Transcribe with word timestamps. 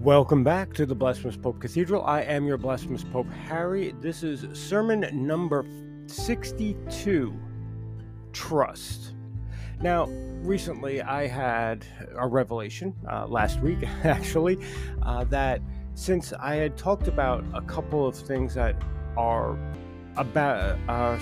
Welcome 0.00 0.42
back 0.42 0.72
to 0.74 0.86
the 0.86 0.94
Blasphemous 0.94 1.36
Pope 1.36 1.60
Cathedral. 1.60 2.02
I 2.06 2.22
am 2.22 2.46
your 2.46 2.56
Blasphemous 2.56 3.04
Pope 3.04 3.30
Harry. 3.46 3.94
This 4.00 4.22
is 4.22 4.46
sermon 4.58 5.06
number 5.12 5.66
62 6.06 7.38
Trust. 8.32 9.12
Now, 9.82 10.06
recently 10.06 11.02
I 11.02 11.26
had 11.26 11.84
a 12.16 12.26
revelation, 12.26 12.94
uh, 13.12 13.26
last 13.26 13.60
week 13.60 13.80
actually, 14.04 14.58
uh, 15.02 15.24
that 15.24 15.60
since 15.92 16.32
I 16.32 16.54
had 16.54 16.78
talked 16.78 17.06
about 17.06 17.44
a 17.52 17.60
couple 17.60 18.06
of 18.06 18.16
things 18.16 18.54
that 18.54 18.82
are 19.18 19.58
about 20.16 20.78
uh, 20.88 21.18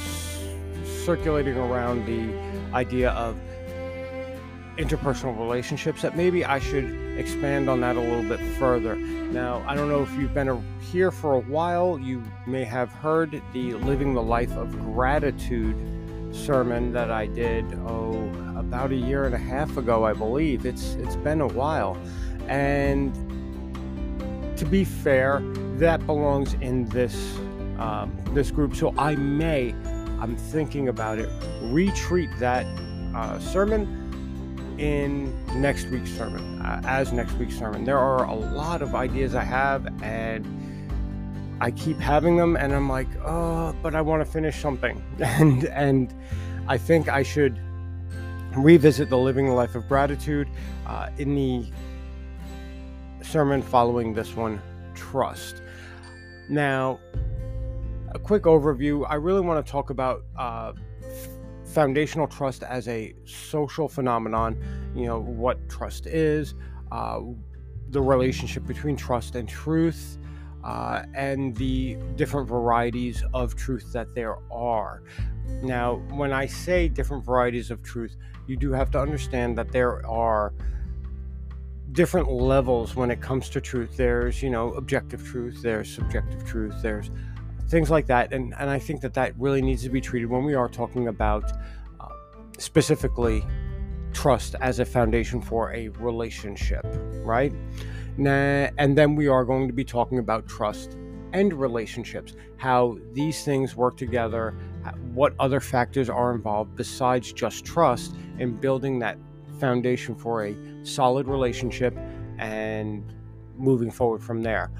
circulating 1.05 1.57
around 1.57 2.07
the 2.07 2.33
idea 2.73 3.11
of 3.11 3.37
interpersonal 4.77 5.37
relationships 5.37 6.01
that 6.03 6.17
maybe 6.17 6.45
I 6.45 6.61
should 6.61 7.08
expand 7.19 7.69
on 7.69 7.81
that 7.81 7.97
a 7.97 8.01
little 8.01 8.23
bit 8.23 8.41
further. 8.59 8.97
Now, 8.97 9.63
I 9.67 9.75
don't 9.75 9.89
know 9.89 10.03
if 10.03 10.13
you've 10.15 10.33
been 10.33 10.65
here 10.81 11.11
for 11.11 11.35
a 11.35 11.41
while, 11.41 11.99
you 11.99 12.23
may 12.47 12.65
have 12.65 12.91
heard 12.93 13.43
the 13.53 13.75
Living 13.75 14.15
the 14.15 14.23
Life 14.23 14.57
of 14.57 14.71
Gratitude 14.79 15.77
sermon 16.33 16.93
that 16.93 17.11
I 17.11 17.27
did 17.27 17.65
oh 17.87 18.31
about 18.57 18.93
a 18.93 18.97
year 18.97 19.25
and 19.25 19.35
a 19.35 19.39
half 19.39 19.77
ago, 19.77 20.05
I 20.05 20.13
believe. 20.13 20.67
It's 20.67 20.95
it's 20.95 21.17
been 21.17 21.41
a 21.41 21.47
while. 21.47 21.97
And 22.49 23.15
to 24.59 24.65
be 24.65 24.85
fair, 24.85 25.41
that 25.77 26.05
belongs 26.07 26.55
in 26.55 26.87
this 26.89 27.37
um, 27.79 28.17
this 28.33 28.51
group. 28.51 28.75
So 28.75 28.95
I 28.99 29.15
may, 29.17 29.75
I'm 30.21 30.37
thinking 30.37 30.89
about 30.89 31.19
it, 31.19 31.29
retreat 31.63 32.31
that 32.39 32.67
uh, 33.15 33.39
sermon 33.39 33.98
in 34.79 35.35
next 35.61 35.87
week's 35.87 36.11
sermon, 36.11 36.61
uh, 36.63 36.81
as 36.85 37.13
next 37.13 37.33
week's 37.35 37.59
sermon. 37.59 37.85
There 37.85 37.99
are 37.99 38.25
a 38.25 38.35
lot 38.35 38.83
of 38.83 38.95
ideas 38.95 39.35
I 39.35 39.45
have, 39.45 39.87
and 40.03 40.47
I 41.61 41.71
keep 41.73 41.99
having 41.99 42.37
them, 42.37 42.57
and 42.57 42.73
I'm 42.73 42.89
like, 42.89 43.09
oh, 43.25 43.75
but 43.83 43.95
I 43.95 44.01
want 44.01 44.25
to 44.25 44.31
finish 44.31 44.61
something, 44.61 45.03
and 45.19 45.65
and 45.67 46.15
I 46.69 46.79
think 46.79 47.09
I 47.09 47.23
should 47.23 47.59
revisit 48.57 49.09
the 49.11 49.19
living 49.19 49.47
the 49.47 49.53
life 49.53 49.75
of 49.75 49.89
gratitude 49.89 50.49
uh, 50.87 51.11
in 51.19 51.35
the 51.35 51.67
sermon 53.23 53.63
following 53.63 54.15
this 54.15 54.35
one, 54.35 54.61
trust. 54.95 55.63
Now, 56.49 56.99
a 58.13 58.19
quick 58.19 58.45
overview. 58.45 59.07
I 59.09 59.15
really 59.15 59.41
want 59.41 59.65
to 59.65 59.71
talk 59.71 59.91
about. 59.91 60.25
Uh, 60.37 60.73
foundational 61.69 62.27
trust 62.27 62.63
as 62.63 62.89
a 62.89 63.15
social 63.25 63.89
phenomenon, 63.89 64.57
you 64.95 65.07
know, 65.07 65.21
what 65.21 65.69
trust 65.69 66.07
is, 66.07 66.55
uh, 66.91 67.21
the 67.91 68.01
relationship 68.01 68.67
between 68.67 68.97
trust 68.97 69.35
and 69.35 69.49
truth, 69.49 70.19
uh, 70.65 71.05
and 71.15 71.57
the 71.57 71.97
different 72.17 72.49
varieties 72.49 73.23
of 73.35 73.55
truth 73.55 73.93
that 73.93 74.15
there 74.15 74.39
are. 74.51 75.03
Now, 75.63 75.97
when 76.11 76.33
I 76.33 76.47
say 76.47 76.89
different 76.89 77.25
varieties 77.25 77.71
of 77.71 77.83
truth, 77.83 78.17
you 78.47 78.57
do 78.57 78.73
have 78.73 78.91
to 78.93 79.01
understand 79.01 79.57
that 79.59 79.71
there 79.71 80.05
are 80.07 80.53
different 81.93 82.31
levels 82.31 82.97
when 82.97 83.11
it 83.11 83.21
comes 83.21 83.49
to 83.51 83.61
truth. 83.61 83.97
There's, 83.97 84.43
you 84.43 84.51
know, 84.51 84.73
objective 84.73 85.25
truth, 85.25 85.63
there's 85.63 85.93
subjective 85.93 86.45
truth, 86.47 86.75
there's 86.83 87.11
things 87.69 87.91
like 87.91 88.07
that. 88.07 88.33
And, 88.33 88.55
and 88.59 88.71
I 88.71 88.79
think 88.79 89.01
that 89.03 89.15
that 89.15 89.39
really 89.39 89.63
needs 89.63 89.83
to 89.83 89.91
be 89.91 90.01
treated 90.01 90.29
when 90.29 90.45
we 90.45 90.55
are 90.55 90.69
talking 90.69 91.09
about 91.09 91.53
uh, 92.01 92.09
specifically 92.59 93.45
trust 94.13 94.55
as 94.61 94.81
a 94.81 94.85
foundation 94.85 95.41
for 95.41 95.73
a 95.73 95.89
relationship, 95.89 96.85
right? 97.25 97.53
Nah, 98.17 98.69
and 98.79 98.97
then 98.97 99.15
we 99.15 99.29
are 99.29 99.45
going 99.45 99.69
to 99.69 99.75
be 99.75 99.85
talking 99.85 100.19
about 100.19 100.47
trust 100.47 100.97
and 101.33 101.53
relationships, 101.53 102.35
how 102.57 102.99
these 103.13 103.45
things 103.45 103.77
work 103.77 103.97
together, 103.97 104.55
what 105.13 105.35
other 105.39 105.61
factors 105.61 106.09
are 106.09 106.35
involved 106.35 106.75
besides 106.75 107.33
just 107.33 107.65
trust 107.65 108.15
in 108.39 108.57
building 108.57 108.99
that 108.99 109.19
foundation 109.61 110.15
for 110.15 110.47
a 110.47 110.57
solid 110.85 111.29
relationship 111.29 111.97
and 112.39 113.05
moving 113.57 113.91
forward 113.91 114.23
from 114.23 114.43
there. 114.43 114.71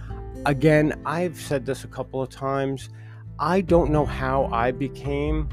Again, 0.47 1.01
I've 1.05 1.39
said 1.39 1.67
this 1.67 1.85
a 1.85 1.89
couple 1.89 2.23
of 2.23 2.29
times. 2.29 2.91
I 3.39 3.61
don't 3.61 3.91
know 3.91 4.07
how 4.07 4.47
I 4.53 4.71
became 4.71 5.49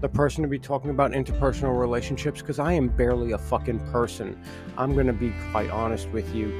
the 0.00 0.08
person 0.08 0.42
to 0.42 0.48
be 0.48 0.58
talking 0.58 0.90
about 0.90 1.10
interpersonal 1.10 1.78
relationships 1.78 2.40
because 2.40 2.58
I 2.58 2.72
am 2.72 2.88
barely 2.88 3.32
a 3.32 3.38
fucking 3.38 3.80
person. 3.90 4.40
I'm 4.76 4.94
going 4.94 5.08
to 5.08 5.12
be 5.12 5.32
quite 5.50 5.70
honest 5.70 6.08
with 6.10 6.32
you. 6.34 6.52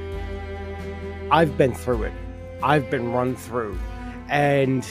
I've 1.31 1.57
been 1.57 1.73
through 1.73 2.03
it, 2.03 2.13
I've 2.61 2.89
been 2.89 3.11
run 3.13 3.35
through. 3.35 3.79
And 4.27 4.85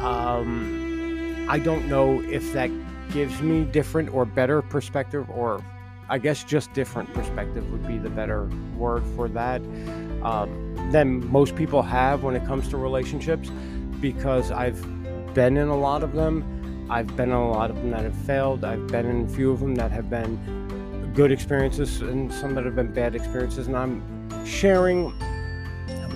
um, 0.00 1.46
I 1.48 1.58
don't 1.58 1.88
know 1.88 2.20
if 2.22 2.52
that 2.52 2.70
gives 3.12 3.40
me 3.40 3.64
different 3.64 4.12
or 4.12 4.24
better 4.24 4.62
perspective, 4.62 5.28
or 5.30 5.64
I 6.08 6.18
guess 6.18 6.44
just 6.44 6.72
different 6.74 7.12
perspective 7.14 7.70
would 7.72 7.86
be 7.86 7.98
the 7.98 8.10
better 8.10 8.48
word 8.76 9.04
for 9.16 9.26
that 9.28 9.62
um, 10.22 10.90
than 10.90 11.30
most 11.30 11.56
people 11.56 11.82
have 11.82 12.22
when 12.22 12.36
it 12.36 12.44
comes 12.46 12.68
to 12.68 12.76
relationships 12.76 13.50
because 14.00 14.50
I've 14.50 14.80
been 15.34 15.56
in 15.56 15.68
a 15.68 15.76
lot 15.76 16.02
of 16.02 16.12
them. 16.12 16.86
I've 16.90 17.14
been 17.16 17.28
in 17.28 17.36
a 17.36 17.50
lot 17.50 17.70
of 17.70 17.76
them 17.76 17.90
that 17.90 18.02
have 18.02 18.14
failed. 18.14 18.64
I've 18.64 18.86
been 18.88 19.06
in 19.06 19.24
a 19.24 19.28
few 19.28 19.52
of 19.52 19.60
them 19.60 19.74
that 19.76 19.90
have 19.92 20.10
been 20.10 21.12
good 21.14 21.32
experiences 21.32 22.00
and 22.00 22.32
some 22.32 22.54
that 22.54 22.64
have 22.64 22.74
been 22.74 22.92
bad 22.92 23.14
experiences. 23.14 23.66
And 23.66 23.76
I'm 23.76 24.44
sharing 24.44 25.10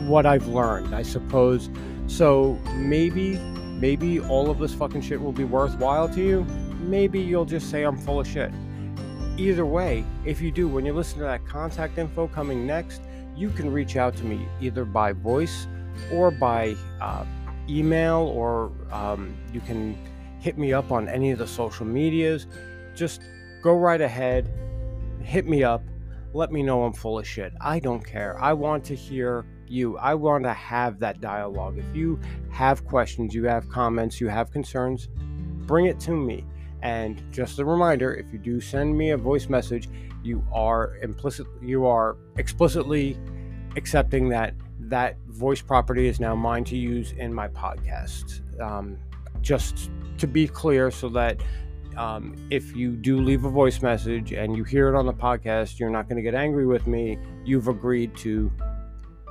what 0.06 0.26
I've 0.26 0.46
learned, 0.48 0.94
I 0.94 1.02
suppose. 1.02 1.70
So 2.06 2.58
maybe, 2.74 3.38
maybe 3.38 4.20
all 4.20 4.50
of 4.50 4.58
this 4.58 4.74
fucking 4.74 5.02
shit 5.02 5.20
will 5.20 5.32
be 5.32 5.44
worthwhile 5.44 6.08
to 6.10 6.20
you. 6.20 6.44
Maybe 6.80 7.20
you'll 7.20 7.44
just 7.44 7.70
say 7.70 7.84
I'm 7.84 7.96
full 7.96 8.20
of 8.20 8.26
shit. 8.26 8.52
Either 9.36 9.66
way, 9.66 10.04
if 10.24 10.40
you 10.40 10.50
do, 10.50 10.68
when 10.68 10.84
you 10.84 10.92
listen 10.92 11.18
to 11.18 11.24
that 11.24 11.44
contact 11.46 11.98
info 11.98 12.28
coming 12.28 12.66
next, 12.66 13.00
you 13.36 13.50
can 13.50 13.72
reach 13.72 13.96
out 13.96 14.16
to 14.16 14.24
me 14.24 14.46
either 14.60 14.84
by 14.84 15.12
voice 15.12 15.66
or 16.12 16.30
by 16.30 16.74
uh, 17.00 17.24
email, 17.68 18.32
or 18.34 18.72
um, 18.92 19.36
you 19.52 19.60
can 19.60 19.96
hit 20.40 20.58
me 20.58 20.72
up 20.72 20.92
on 20.92 21.08
any 21.08 21.30
of 21.30 21.38
the 21.38 21.46
social 21.46 21.86
medias. 21.86 22.46
Just 22.94 23.22
go 23.62 23.76
right 23.76 24.00
ahead, 24.00 24.52
hit 25.22 25.46
me 25.46 25.64
up, 25.64 25.82
let 26.32 26.52
me 26.52 26.62
know 26.62 26.84
I'm 26.84 26.92
full 26.92 27.18
of 27.18 27.26
shit. 27.26 27.52
I 27.60 27.78
don't 27.78 28.04
care. 28.04 28.36
I 28.42 28.52
want 28.52 28.84
to 28.84 28.94
hear 28.94 29.46
you. 29.66 29.96
I 29.98 30.14
want 30.14 30.44
to 30.44 30.52
have 30.52 30.98
that 30.98 31.20
dialogue. 31.20 31.78
If 31.78 31.96
you 31.96 32.20
have 32.50 32.84
questions, 32.84 33.34
you 33.34 33.44
have 33.44 33.68
comments, 33.68 34.20
you 34.20 34.28
have 34.28 34.50
concerns, 34.50 35.08
bring 35.66 35.86
it 35.86 35.98
to 36.00 36.10
me. 36.10 36.44
And 36.84 37.22
just 37.32 37.58
a 37.58 37.64
reminder, 37.64 38.14
if 38.14 38.30
you 38.30 38.38
do 38.38 38.60
send 38.60 38.96
me 38.96 39.10
a 39.10 39.16
voice 39.16 39.48
message, 39.48 39.88
you 40.22 40.46
are 40.52 40.98
implicit 41.02 41.46
you 41.60 41.86
are 41.86 42.16
explicitly 42.36 43.18
accepting 43.76 44.28
that 44.28 44.54
that 44.78 45.16
voice 45.28 45.62
property 45.62 46.06
is 46.06 46.20
now 46.20 46.34
mine 46.34 46.62
to 46.64 46.76
use 46.76 47.12
in 47.12 47.32
my 47.32 47.48
podcast. 47.48 48.40
Um, 48.60 48.98
just 49.40 49.90
to 50.18 50.26
be 50.26 50.46
clear, 50.46 50.90
so 50.90 51.08
that 51.08 51.40
um, 51.96 52.34
if 52.50 52.76
you 52.76 52.92
do 52.92 53.18
leave 53.18 53.44
a 53.44 53.50
voice 53.50 53.80
message 53.80 54.32
and 54.32 54.54
you 54.54 54.62
hear 54.62 54.88
it 54.88 54.94
on 54.94 55.06
the 55.06 55.12
podcast, 55.12 55.78
you're 55.78 55.90
not 55.90 56.06
going 56.06 56.16
to 56.16 56.22
get 56.22 56.34
angry 56.34 56.66
with 56.66 56.86
me. 56.86 57.18
You've 57.44 57.68
agreed 57.68 58.14
to 58.18 58.52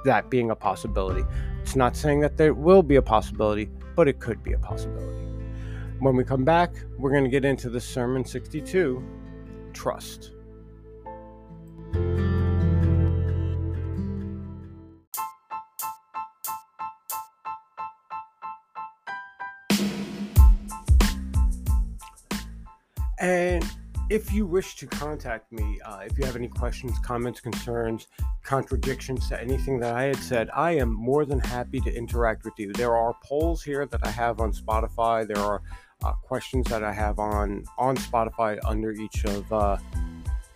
that 0.05 0.29
being 0.31 0.49
a 0.49 0.55
possibility. 0.55 1.23
It's 1.61 1.75
not 1.75 1.95
saying 1.95 2.21
that 2.21 2.37
there 2.37 2.53
will 2.53 2.83
be 2.83 2.95
a 2.95 3.01
possibility, 3.01 3.69
but 3.95 4.07
it 4.07 4.19
could 4.19 4.41
be 4.43 4.53
a 4.53 4.59
possibility. 4.59 5.22
When 6.03 6.17
we 6.17 6.25
come 6.25 6.43
back, 6.43 6.73
we're 6.97 7.11
going 7.11 7.23
to 7.23 7.29
get 7.29 7.45
into 7.45 7.69
the 7.69 7.79
Sermon 7.79 8.25
62 8.25 9.01
Trust. 9.71 10.31
And 23.17 23.65
if 24.09 24.33
you 24.33 24.45
wish 24.45 24.75
to 24.75 24.87
contact 24.87 25.53
me, 25.53 25.79
uh, 25.85 25.99
if 25.99 26.17
you 26.19 26.25
have 26.25 26.35
any 26.35 26.49
questions, 26.49 26.99
comments, 26.99 27.39
concerns, 27.39 28.07
contradictions 28.43 29.29
to 29.29 29.41
anything 29.41 29.79
that 29.79 29.95
I 29.95 30.03
had 30.03 30.17
said, 30.17 30.49
I 30.53 30.71
am 30.71 30.93
more 30.93 31.23
than 31.23 31.39
happy 31.39 31.79
to 31.79 31.95
interact 31.95 32.43
with 32.43 32.55
you. 32.57 32.73
There 32.73 32.97
are 32.97 33.15
polls 33.23 33.63
here 33.63 33.85
that 33.85 34.05
I 34.05 34.09
have 34.09 34.41
on 34.41 34.51
Spotify. 34.51 35.25
There 35.25 35.37
are 35.37 35.61
uh, 36.03 36.13
questions 36.13 36.67
that 36.69 36.83
I 36.83 36.93
have 36.93 37.19
on 37.19 37.63
on 37.77 37.95
Spotify 37.97 38.59
under 38.65 38.91
each 38.91 39.25
of 39.25 39.51
uh, 39.51 39.77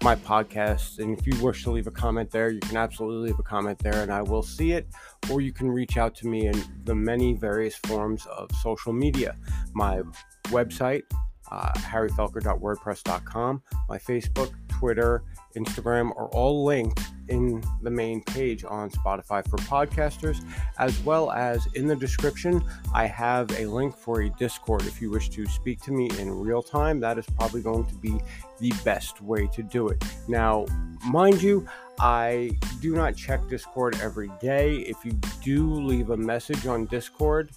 my 0.02 0.16
podcasts. 0.16 1.00
And 1.00 1.18
if 1.18 1.26
you 1.26 1.34
wish 1.44 1.64
to 1.64 1.72
leave 1.72 1.88
a 1.88 1.92
comment 1.92 2.30
there, 2.32 2.50
you 2.50 2.60
can 2.60 2.78
absolutely 2.78 3.30
leave 3.30 3.40
a 3.40 3.44
comment 3.44 3.80
there, 3.80 4.02
and 4.04 4.12
I 4.12 4.22
will 4.22 4.44
see 4.44 4.74
it. 4.74 4.88
Or 5.32 5.42
you 5.42 5.52
can 5.52 5.70
reach 5.70 5.98
out 5.98 6.16
to 6.16 6.28
me 6.28 6.48
in 6.48 6.64
the 6.86 6.96
many 6.96 7.34
various 7.34 7.76
forms 7.76 8.26
of 8.28 8.52
social 8.64 8.94
media. 8.94 9.36
My 9.74 10.02
website 10.46 11.04
uh, 11.52 11.72
harryfelker.wordpress.com, 11.74 13.62
my 13.90 13.98
Facebook, 13.98 14.54
Twitter, 14.68 15.24
Instagram 15.56 16.12
are 16.12 16.28
all 16.28 16.64
linked 16.64 17.02
in 17.30 17.64
the 17.82 17.90
main 17.90 18.24
page 18.24 18.64
on 18.64 18.90
Spotify 18.90 19.46
for 19.48 19.58
podcasters, 19.58 20.44
as 20.78 20.98
well 21.02 21.32
as 21.32 21.68
in 21.74 21.88
the 21.88 21.96
description. 21.96 22.64
I 22.94 23.08
have 23.08 23.50
a 23.60 23.66
link 23.66 23.96
for 23.96 24.22
a 24.22 24.30
Discord 24.30 24.86
if 24.86 25.02
you 25.02 25.10
wish 25.10 25.30
to 25.30 25.46
speak 25.48 25.82
to 25.84 25.92
me 25.92 26.10
in 26.20 26.32
real 26.32 26.62
time. 26.62 27.00
That 27.00 27.18
is 27.18 27.26
probably 27.38 27.62
going 27.62 27.86
to 27.86 27.96
be 27.96 28.20
the 28.60 28.72
best 28.86 29.22
way 29.22 29.48
to 29.48 29.64
do 29.64 29.88
it. 29.90 30.04
Now, 30.28 30.66
mind 31.06 31.42
you, 31.42 31.68
I 32.00 32.52
do 32.80 32.94
not 32.94 33.16
check 33.16 33.48
Discord 33.50 33.98
every 34.02 34.32
day. 34.40 34.78
If 34.78 35.04
you 35.04 35.12
do 35.42 35.74
leave 35.74 36.12
a 36.12 36.18
message 36.18 36.68
on 36.68 36.86
Discord, 36.86 37.52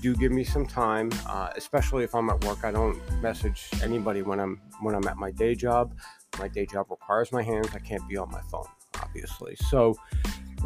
do 0.00 0.14
give 0.14 0.32
me 0.32 0.44
some 0.44 0.66
time, 0.66 1.10
uh, 1.26 1.50
especially 1.56 2.04
if 2.04 2.14
I'm 2.14 2.30
at 2.30 2.44
work. 2.44 2.64
I 2.64 2.70
don't 2.70 2.98
message 3.22 3.68
anybody 3.82 4.22
when 4.22 4.40
I'm 4.40 4.60
when 4.80 4.94
I'm 4.94 5.06
at 5.06 5.16
my 5.16 5.30
day 5.30 5.54
job. 5.54 5.94
My 6.38 6.48
day 6.48 6.66
job 6.66 6.86
requires 6.90 7.32
my 7.32 7.42
hands. 7.42 7.68
I 7.74 7.78
can't 7.78 8.06
be 8.08 8.16
on 8.16 8.30
my 8.30 8.40
phone, 8.50 8.66
obviously. 9.00 9.56
So, 9.56 9.94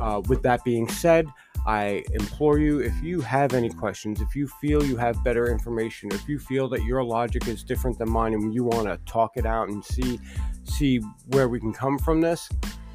uh, 0.01 0.23
with 0.29 0.43
that 0.43 0.65
being 0.65 0.89
said, 0.89 1.27
I 1.67 2.03
implore 2.13 2.59
you 2.59 2.79
if 2.79 2.95
you 3.03 3.21
have 3.21 3.53
any 3.53 3.69
questions, 3.69 4.21
if 4.21 4.35
you 4.35 4.49
feel 4.49 4.83
you 4.85 4.97
have 4.97 5.23
better 5.23 5.51
information, 5.51 6.11
if 6.13 6.29
you 6.29 6.39
feel 6.39 6.69
that 6.71 6.83
your 6.85 7.05
logic 7.05 7.47
is 7.47 7.63
different 7.63 7.99
than 7.99 8.11
mine 8.11 8.33
and 8.33 8.55
you 8.55 8.65
want 8.65 8.87
to 8.87 8.99
talk 9.11 9.37
it 9.37 9.45
out 9.45 9.69
and 9.69 9.85
see 9.85 10.19
see 10.65 11.01
where 11.27 11.49
we 11.49 11.61
can 11.61 11.73
come 11.73 11.99
from 11.99 12.21
this, 12.21 12.49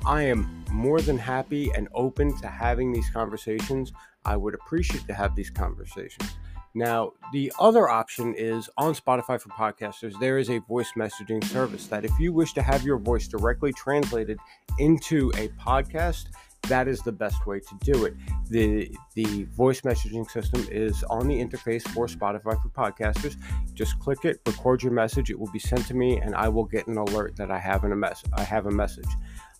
I 0.05 0.23
am 0.23 0.63
more 0.71 1.01
than 1.01 1.17
happy 1.17 1.71
and 1.75 1.87
open 1.93 2.35
to 2.37 2.47
having 2.47 2.91
these 2.91 3.09
conversations. 3.09 3.93
I 4.25 4.37
would 4.37 4.53
appreciate 4.53 5.07
to 5.07 5.13
have 5.13 5.35
these 5.35 5.49
conversations. 5.49 6.35
Now, 6.75 7.13
the 7.31 7.53
other 7.59 7.87
option 7.87 8.33
is 8.35 8.67
on 8.77 8.95
Spotify 8.95 9.39
for 9.39 9.49
podcasters, 9.49 10.19
there 10.19 10.39
is 10.39 10.49
a 10.49 10.57
voice 10.59 10.91
messaging 10.97 11.43
service 11.43 11.85
that 11.87 12.03
if 12.03 12.11
you 12.19 12.33
wish 12.33 12.53
to 12.53 12.63
have 12.63 12.83
your 12.83 12.97
voice 12.97 13.27
directly 13.27 13.71
translated 13.73 14.39
into 14.79 15.31
a 15.37 15.49
podcast, 15.49 16.25
that 16.69 16.87
is 16.87 17.01
the 17.01 17.11
best 17.11 17.45
way 17.45 17.59
to 17.59 17.77
do 17.81 18.05
it. 18.05 18.15
The 18.49 18.89
the 19.15 19.43
voice 19.55 19.81
messaging 19.81 20.29
system 20.31 20.65
is 20.71 21.03
on 21.03 21.27
the 21.27 21.35
interface 21.35 21.87
for 21.89 22.07
Spotify 22.07 22.59
for 22.61 22.69
podcasters. 22.69 23.35
Just 23.73 23.99
click 23.99 24.23
it, 24.23 24.39
record 24.47 24.81
your 24.81 24.93
message, 24.93 25.29
it 25.29 25.37
will 25.37 25.51
be 25.51 25.59
sent 25.59 25.85
to 25.87 25.93
me 25.93 26.17
and 26.17 26.33
I 26.33 26.47
will 26.47 26.63
get 26.63 26.87
an 26.87 26.97
alert 26.97 27.35
that 27.35 27.51
I 27.51 27.59
have 27.59 27.83
in 27.83 27.91
a 27.91 27.95
mess 27.95 28.23
I 28.33 28.43
have 28.43 28.65
a 28.65 28.71
message. 28.71 29.09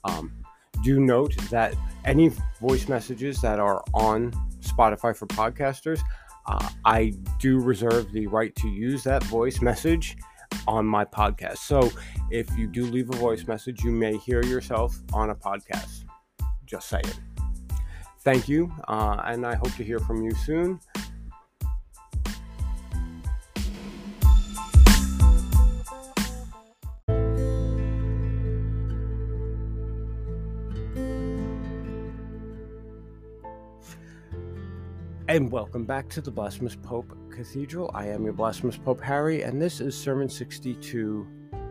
Um, 0.06 0.32
do 0.84 1.00
note 1.00 1.36
that 1.50 1.76
any 2.06 2.32
voice 2.60 2.88
messages 2.88 3.42
that 3.42 3.60
are 3.60 3.84
on 3.94 4.34
Spotify 4.64 5.16
for 5.16 5.28
podcasters, 5.28 6.02
uh, 6.46 6.70
I 6.86 7.14
do 7.40 7.60
reserve 7.60 8.12
the 8.12 8.28
right 8.28 8.56
to 8.58 8.68
use 8.68 9.04
that 9.04 9.24
voice 9.24 9.62
message 9.62 10.18
on 10.68 10.86
my 10.86 11.06
podcast. 11.06 11.58
So 11.60 11.92
if 12.32 12.50
you 12.58 12.68
do 12.68 12.86
leave 12.86 13.10
a 13.10 13.18
voice 13.18 13.48
message, 13.48 13.84
you 13.84 13.92
may 13.92 14.18
hear 14.18 14.44
yourself 14.44 14.98
on 15.14 15.30
a 15.30 15.36
podcast. 15.36 16.06
Just 16.66 16.90
saying. 16.90 17.06
Thank 18.22 18.48
you, 18.48 18.72
uh, 18.88 19.22
and 19.26 19.46
I 19.46 19.56
hope 19.56 19.74
to 19.76 19.84
hear 19.84 20.00
from 20.00 20.24
you 20.24 20.32
soon. 20.32 20.80
And 35.34 35.52
welcome 35.52 35.84
back 35.84 36.10
to 36.10 36.22
the 36.22 36.30
Blasphemous 36.30 36.76
Pope 36.76 37.18
Cathedral. 37.32 37.90
I 37.96 38.06
am 38.06 38.24
your 38.24 38.34
Blasphemous 38.34 38.78
Pope 38.78 39.02
Harry, 39.02 39.42
and 39.42 39.60
this 39.60 39.82
is 39.82 39.98
Sermon 39.98 40.30
62 40.30 41.28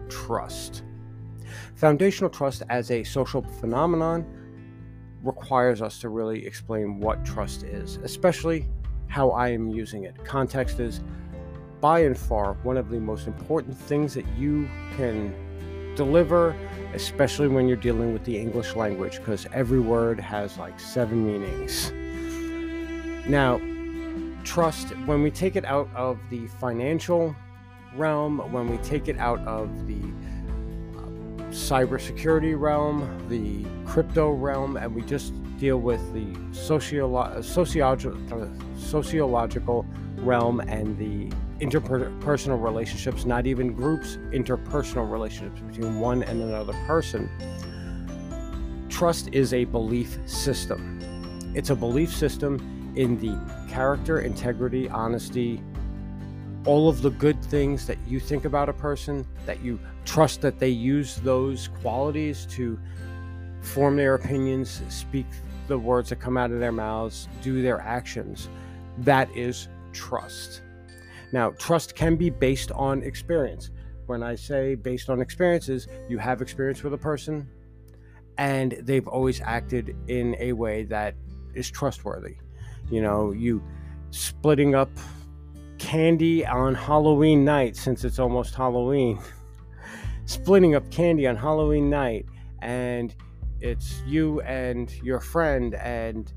Trust. 0.09 0.83
Foundational 1.77 2.29
trust 2.29 2.65
as 2.71 2.91
a 2.91 3.05
social 3.05 3.41
phenomenon 3.61 4.27
requires 5.23 5.81
us 5.81 6.01
to 6.01 6.09
really 6.09 6.45
explain 6.45 6.99
what 6.99 7.25
trust 7.25 7.63
is, 7.63 7.99
especially 7.99 8.69
how 9.07 9.31
I 9.31 9.51
am 9.51 9.69
using 9.69 10.03
it. 10.07 10.25
Context 10.25 10.81
is 10.81 11.01
by 11.81 12.01
and 12.01 12.19
far 12.19 12.55
one 12.65 12.77
of 12.77 12.91
the 12.91 12.99
most 12.99 13.29
important 13.29 13.79
things 13.79 14.13
that 14.15 14.27
you 14.37 14.69
can 14.97 15.33
deliver, 15.95 16.57
especially 16.95 17.47
when 17.47 17.69
you're 17.69 17.77
dealing 17.77 18.13
with 18.13 18.25
the 18.25 18.37
English 18.37 18.75
language, 18.75 19.19
because 19.19 19.47
every 19.53 19.79
word 19.79 20.19
has 20.19 20.59
like 20.59 20.81
seven 20.81 21.25
meanings. 21.25 21.93
Now, 23.27 23.61
trust, 24.43 24.97
when 25.07 25.23
we 25.23 25.31
take 25.31 25.57
it 25.57 25.65
out 25.65 25.89
of 25.95 26.19
the 26.31 26.47
financial 26.59 27.37
realm, 27.95 28.39
when 28.53 28.69
we 28.69 28.79
take 28.79 29.09
it 29.09 29.19
out 29.19 29.39
of 29.41 29.87
the 29.87 30.01
uh, 30.99 31.03
cybersecurity 31.51 32.59
realm, 32.59 33.27
the 33.29 33.65
crypto 33.89 34.31
realm, 34.33 34.77
and 34.77 34.95
we 34.95 35.03
just 35.03 35.33
deal 35.59 35.79
with 35.79 36.01
the 36.13 36.25
sociolo- 36.51 37.45
sociological, 37.45 38.51
sociological 38.77 39.87
realm 40.17 40.61
and 40.61 40.99
the 40.99 41.35
interpersonal 41.65 42.61
relationships, 42.61 43.25
not 43.25 43.47
even 43.47 43.73
groups, 43.73 44.17
interpersonal 44.33 45.09
relationships 45.09 45.61
between 45.61 46.01
one 46.01 46.25
and 46.25 46.43
another 46.43 46.73
person. 46.87 47.31
Trust 48.89 49.29
is 49.33 49.55
a 49.55 49.65
belief 49.65 50.19
system. 50.27 50.99
It's 51.55 51.71
a 51.71 51.77
belief 51.77 52.13
system 52.13 52.82
in 52.97 53.19
the 53.19 53.39
character, 53.71 54.21
integrity, 54.21 54.89
honesty, 54.89 55.63
all 56.65 56.89
of 56.89 57.03
the 57.03 57.11
good 57.11 57.43
things 57.45 57.87
that 57.87 57.99
you 58.07 58.21
think 58.21 58.45
about 58.45 58.69
a 58.69 58.73
person, 58.73 59.27
that 59.47 59.63
you 59.63 59.81
trust 60.05 60.41
that 60.43 60.59
they 60.59 60.69
use 60.69 61.17
those 61.17 61.69
qualities 61.81 62.47
to 62.51 62.79
form 63.61 63.97
their 63.97 64.15
opinions, 64.15 64.83
speak 64.89 65.27
the 65.69 65.79
words 65.79 66.11
that 66.11 66.17
come 66.17 66.37
out 66.37 66.51
of 66.51 66.61
their 66.61 66.73
mouths, 66.73 67.29
do 67.43 67.63
their 67.63 67.81
actions. 67.81 68.49
That 68.99 69.35
is 69.37 69.69
trust. 69.93 70.63
Now, 71.33 71.51
trust 71.53 71.95
can 71.95 72.17
be 72.17 72.31
based 72.31 72.71
on 72.73 73.03
experience. 73.03 73.71
When 74.07 74.23
I 74.23 74.35
say 74.35 74.75
based 74.75 75.09
on 75.09 75.21
experiences, 75.21 75.89
you 76.09 76.19
have 76.19 76.43
experience 76.43 76.83
with 76.83 76.93
a 76.93 76.99
person 76.99 77.49
and 78.39 78.73
they've 78.83 79.07
always 79.07 79.41
acted 79.41 79.97
in 80.09 80.37
a 80.39 80.53
way 80.53 80.85
that 80.85 81.15
is 81.55 81.71
trustworthy. 81.71 82.37
You 82.93 83.01
know, 83.01 83.33
you 83.33 83.63
splitting 84.11 84.75
up 84.75 84.91
candy 85.79 86.45
on 86.45 86.75
Halloween 86.75 87.43
night 87.43 87.75
since 87.75 88.05
it's 88.05 88.19
almost 88.19 88.55
Halloween. 88.55 89.19
splitting 90.27 90.75
up 90.75 90.91
candy 90.91 91.27
on 91.27 91.35
Halloween 91.35 91.89
night, 91.89 92.27
and 92.61 93.15
it's 93.63 94.03
you 94.07 94.43
and 94.43 94.93
your 95.03 95.21
friend, 95.21 95.75
and 95.77 96.35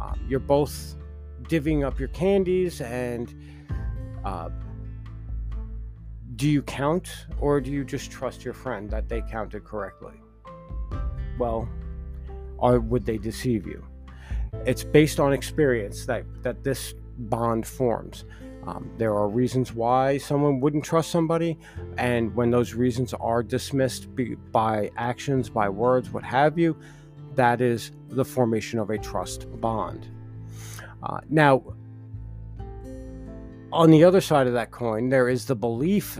um, 0.00 0.18
you're 0.26 0.40
both 0.40 0.96
divvying 1.42 1.84
up 1.84 2.00
your 2.00 2.08
candies. 2.08 2.80
And 2.80 3.34
uh, 4.24 4.48
do 6.36 6.48
you 6.48 6.62
count, 6.62 7.26
or 7.38 7.60
do 7.60 7.70
you 7.70 7.84
just 7.84 8.10
trust 8.10 8.46
your 8.46 8.54
friend 8.54 8.90
that 8.92 9.10
they 9.10 9.20
counted 9.20 9.62
correctly? 9.64 10.14
Well, 11.38 11.68
or 12.56 12.80
would 12.80 13.04
they 13.04 13.18
deceive 13.18 13.66
you? 13.66 13.84
It's 14.64 14.84
based 14.84 15.20
on 15.20 15.32
experience 15.32 16.06
that 16.06 16.24
that 16.42 16.64
this 16.64 16.94
bond 17.18 17.66
forms. 17.66 18.24
Um, 18.66 18.90
there 18.98 19.14
are 19.14 19.28
reasons 19.28 19.72
why 19.72 20.18
someone 20.18 20.58
wouldn't 20.58 20.84
trust 20.84 21.10
somebody, 21.10 21.56
and 21.98 22.34
when 22.34 22.50
those 22.50 22.74
reasons 22.74 23.14
are 23.14 23.42
dismissed 23.42 24.08
by 24.50 24.90
actions, 24.96 25.48
by 25.48 25.68
words, 25.68 26.10
what 26.10 26.24
have 26.24 26.58
you, 26.58 26.76
that 27.36 27.60
is 27.60 27.92
the 28.08 28.24
formation 28.24 28.80
of 28.80 28.90
a 28.90 28.98
trust 28.98 29.46
bond. 29.60 30.08
Uh, 31.00 31.20
now, 31.28 31.62
on 33.72 33.90
the 33.90 34.02
other 34.02 34.20
side 34.20 34.48
of 34.48 34.54
that 34.54 34.72
coin, 34.72 35.10
there 35.10 35.28
is 35.28 35.44
the 35.44 35.54
belief 35.54 36.18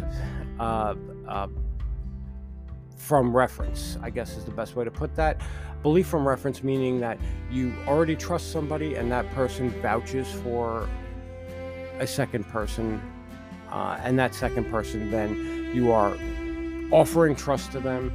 uh, 0.61 0.95
uh, 1.26 1.49
from 3.06 3.36
reference, 3.36 3.96
I 4.02 4.10
guess 4.10 4.36
is 4.36 4.44
the 4.44 4.50
best 4.50 4.75
way 4.75 4.84
to 4.84 4.90
put 4.90 5.14
that. 5.14 5.40
Belief 5.84 6.08
from 6.08 6.26
reference 6.26 6.64
meaning 6.64 6.98
that 6.98 7.20
you 7.52 7.72
already 7.86 8.16
trust 8.16 8.50
somebody 8.50 8.96
and 8.96 9.12
that 9.12 9.30
person 9.30 9.70
vouches 9.80 10.26
for 10.42 10.88
a 12.00 12.06
second 12.06 12.48
person, 12.48 13.00
uh, 13.70 13.96
and 14.02 14.18
that 14.18 14.34
second 14.34 14.68
person 14.72 15.12
then 15.12 15.70
you 15.72 15.92
are 15.92 16.16
offering 16.90 17.36
trust 17.36 17.70
to 17.72 17.80
them. 17.80 18.12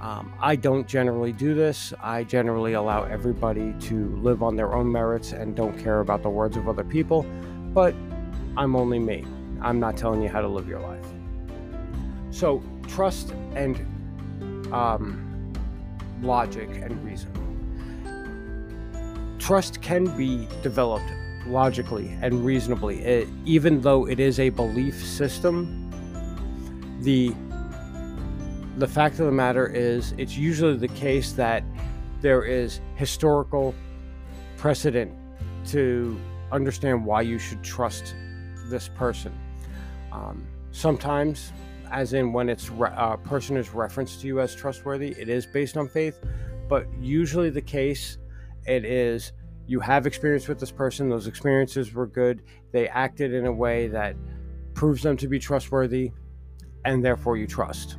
Um, 0.00 0.34
I 0.40 0.56
don't 0.56 0.88
generally 0.88 1.32
do 1.32 1.54
this. 1.54 1.94
I 2.02 2.24
generally 2.24 2.72
allow 2.72 3.04
everybody 3.04 3.72
to 3.82 4.16
live 4.16 4.42
on 4.42 4.56
their 4.56 4.74
own 4.74 4.90
merits 4.90 5.30
and 5.30 5.54
don't 5.54 5.78
care 5.78 6.00
about 6.00 6.24
the 6.24 6.30
words 6.30 6.56
of 6.56 6.68
other 6.68 6.82
people, 6.82 7.24
but 7.72 7.94
I'm 8.56 8.74
only 8.74 8.98
me. 8.98 9.24
I'm 9.62 9.78
not 9.78 9.96
telling 9.96 10.22
you 10.22 10.28
how 10.28 10.40
to 10.40 10.48
live 10.48 10.68
your 10.68 10.80
life. 10.80 11.06
So, 12.32 12.64
trust 12.88 13.32
and 13.54 13.93
um, 14.74 15.52
logic 16.20 16.68
and 16.70 17.02
reason. 17.04 17.30
Trust 19.38 19.80
can 19.82 20.04
be 20.16 20.48
developed 20.62 21.10
logically 21.46 22.16
and 22.22 22.44
reasonably, 22.44 23.00
it, 23.00 23.28
even 23.44 23.80
though 23.80 24.08
it 24.08 24.18
is 24.18 24.40
a 24.40 24.48
belief 24.48 25.02
system. 25.04 25.80
The 27.02 27.34
the 28.76 28.88
fact 28.88 29.20
of 29.20 29.26
the 29.26 29.32
matter 29.32 29.68
is, 29.68 30.14
it's 30.18 30.36
usually 30.36 30.76
the 30.76 30.88
case 30.88 31.30
that 31.32 31.62
there 32.20 32.42
is 32.42 32.80
historical 32.96 33.72
precedent 34.56 35.12
to 35.66 36.18
understand 36.50 37.06
why 37.06 37.20
you 37.20 37.38
should 37.38 37.62
trust 37.62 38.16
this 38.66 38.88
person. 38.88 39.32
Um, 40.10 40.44
sometimes, 40.72 41.52
as 41.94 42.12
in 42.12 42.32
when 42.32 42.48
it's 42.48 42.70
re- 42.70 42.90
a 42.96 43.16
person 43.16 43.56
is 43.56 43.70
referenced 43.70 44.20
to 44.20 44.26
you 44.26 44.40
as 44.40 44.52
trustworthy, 44.52 45.14
it 45.16 45.28
is 45.28 45.46
based 45.46 45.76
on 45.76 45.88
faith, 45.88 46.18
but 46.68 46.88
usually 47.00 47.50
the 47.50 47.62
case 47.62 48.18
it 48.66 48.84
is 48.84 49.32
you 49.68 49.78
have 49.78 50.04
experience 50.04 50.48
with 50.48 50.58
this 50.58 50.72
person, 50.72 51.08
those 51.08 51.28
experiences 51.28 51.94
were 51.94 52.08
good, 52.08 52.42
they 52.72 52.88
acted 52.88 53.32
in 53.32 53.46
a 53.46 53.52
way 53.52 53.86
that 53.86 54.16
proves 54.74 55.02
them 55.02 55.16
to 55.16 55.28
be 55.28 55.38
trustworthy, 55.38 56.10
and 56.84 57.02
therefore 57.02 57.36
you 57.36 57.46
trust. 57.46 57.96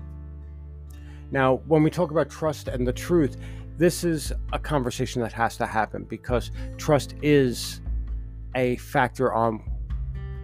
Now, 1.31 1.61
when 1.65 1.81
we 1.81 1.89
talk 1.89 2.11
about 2.11 2.29
trust 2.29 2.67
and 2.67 2.85
the 2.85 2.93
truth, 2.93 3.37
this 3.77 4.03
is 4.03 4.33
a 4.51 4.59
conversation 4.59 5.21
that 5.21 5.31
has 5.31 5.55
to 5.57 5.65
happen 5.65 6.03
because 6.03 6.51
trust 6.77 7.15
is 7.21 7.79
a 8.55 8.75
factor 8.75 9.33
on 9.33 9.63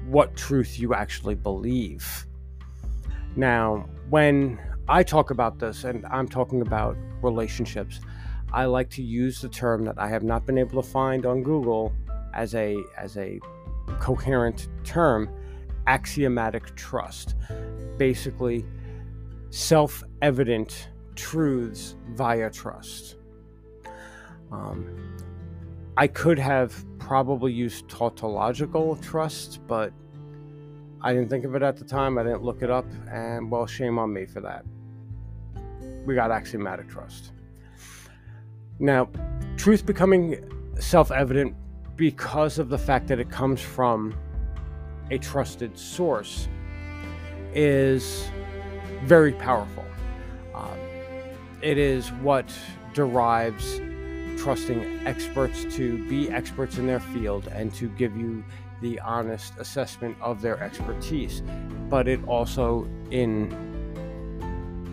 what 0.08 0.38
truth 0.38 0.79
you 0.79 0.93
actually 0.93 1.36
believe. 1.36 2.25
Now, 3.35 3.88
when 4.09 4.59
I 4.89 5.03
talk 5.03 5.31
about 5.31 5.59
this 5.59 5.83
and 5.83 6.05
I'm 6.07 6.27
talking 6.27 6.61
about 6.61 6.97
relationships, 7.21 8.01
I 8.51 8.65
like 8.65 8.89
to 8.91 9.01
use 9.01 9.39
the 9.39 9.47
term 9.47 9.85
that 9.85 9.97
I 9.97 10.09
have 10.09 10.23
not 10.23 10.45
been 10.45 10.57
able 10.57 10.81
to 10.81 10.88
find 10.88 11.25
on 11.25 11.41
Google 11.43 11.93
as 12.33 12.55
a 12.55 12.77
as 12.97 13.17
a 13.17 13.39
coherent 14.00 14.67
term, 14.83 15.29
axiomatic 15.88 16.75
trust. 16.75 17.35
Basically, 17.97 18.65
self-evident 19.50 20.89
truths 21.15 21.95
via 22.09 22.50
trust. 22.50 23.15
Um, 24.51 25.15
I 25.95 26.07
could 26.07 26.39
have 26.39 26.85
probably 27.00 27.53
used 27.53 27.88
tautological 27.88 28.97
trust, 28.97 29.59
but 29.67 29.93
I 31.03 31.13
didn't 31.13 31.29
think 31.29 31.46
of 31.46 31.55
it 31.55 31.63
at 31.63 31.77
the 31.77 31.86
time. 31.86 32.17
I 32.17 32.24
didn't 32.24 32.43
look 32.43 32.62
it 32.62 32.70
up, 32.70 32.86
and 33.12 33.50
well, 33.50 33.65
shame 33.65 33.98
on 33.98 34.13
me 34.13 34.25
for 34.25 34.41
that. 34.41 34.65
We 36.05 36.15
got 36.15 36.31
axiomatic 36.31 36.89
trust. 36.89 37.31
Now, 38.79 39.10
truth 39.58 39.86
becoming 39.86 40.43
self 40.79 41.12
evident 41.12 41.55
because 41.96 42.60
of 42.60 42.70
the 42.70 42.77
fact 42.77 43.08
that 43.08 43.20
it 43.20 43.29
comes 43.29 43.62
from 43.62 44.15
a 45.12 45.17
trusted 45.17 45.77
source 45.77 46.48
is 47.53 48.29
very 49.03 49.34
powerful. 49.34 49.86
Um, 50.55 50.77
it 51.62 51.77
is 51.77 52.10
what 52.13 52.51
derives 52.93 53.81
trusting 54.38 55.05
experts 55.05 55.65
to 55.75 56.08
be 56.08 56.31
experts 56.31 56.77
in 56.77 56.88
their 56.88 57.00
field 57.00 57.48
and 57.48 57.74
to 57.75 57.89
give 57.89 58.15
you 58.17 58.43
the 58.81 59.00
honest 59.01 59.53
assessment 59.57 60.17
of 60.21 60.41
their 60.41 60.61
expertise. 60.61 61.41
But 61.89 62.07
it 62.07 62.23
also, 62.25 62.88
in 63.11 63.50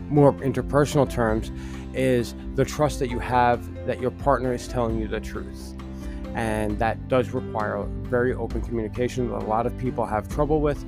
more 0.09 0.33
interpersonal 0.35 1.09
terms, 1.11 1.50
is 1.95 2.35
the 2.54 2.64
trust 2.64 2.99
that 3.00 3.09
you 3.09 3.18
have 3.18 3.87
that 3.87 4.00
your 4.00 4.11
partner 4.11 4.52
is 4.52 4.68
telling 4.68 4.99
you 4.99 5.09
the 5.09 5.21
truth. 5.21 5.75
And 6.35 6.78
that 6.78 7.09
does 7.09 7.30
require 7.30 7.83
very 8.02 8.35
open 8.35 8.61
communication 8.61 9.30
that 9.30 9.37
a 9.37 9.47
lot 9.47 9.66
of 9.66 9.76
people 9.78 10.04
have 10.07 10.28
trouble 10.28 10.61
with, 10.61 10.85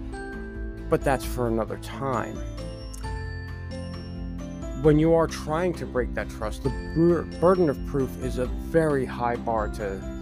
but 0.88 1.02
that's 1.02 1.24
for 1.24 1.48
another 1.48 1.78
time. 1.78 2.36
When 4.82 4.98
you 4.98 5.14
are 5.14 5.26
trying 5.26 5.74
to 5.74 5.86
break 5.86 6.14
that 6.14 6.30
trust, 6.30 6.62
the 6.62 6.70
burden 7.40 7.68
of 7.68 7.84
proof 7.86 8.10
is 8.22 8.38
a 8.38 8.46
very 8.46 9.04
high 9.04 9.36
bar 9.36 9.68
to, 9.68 10.19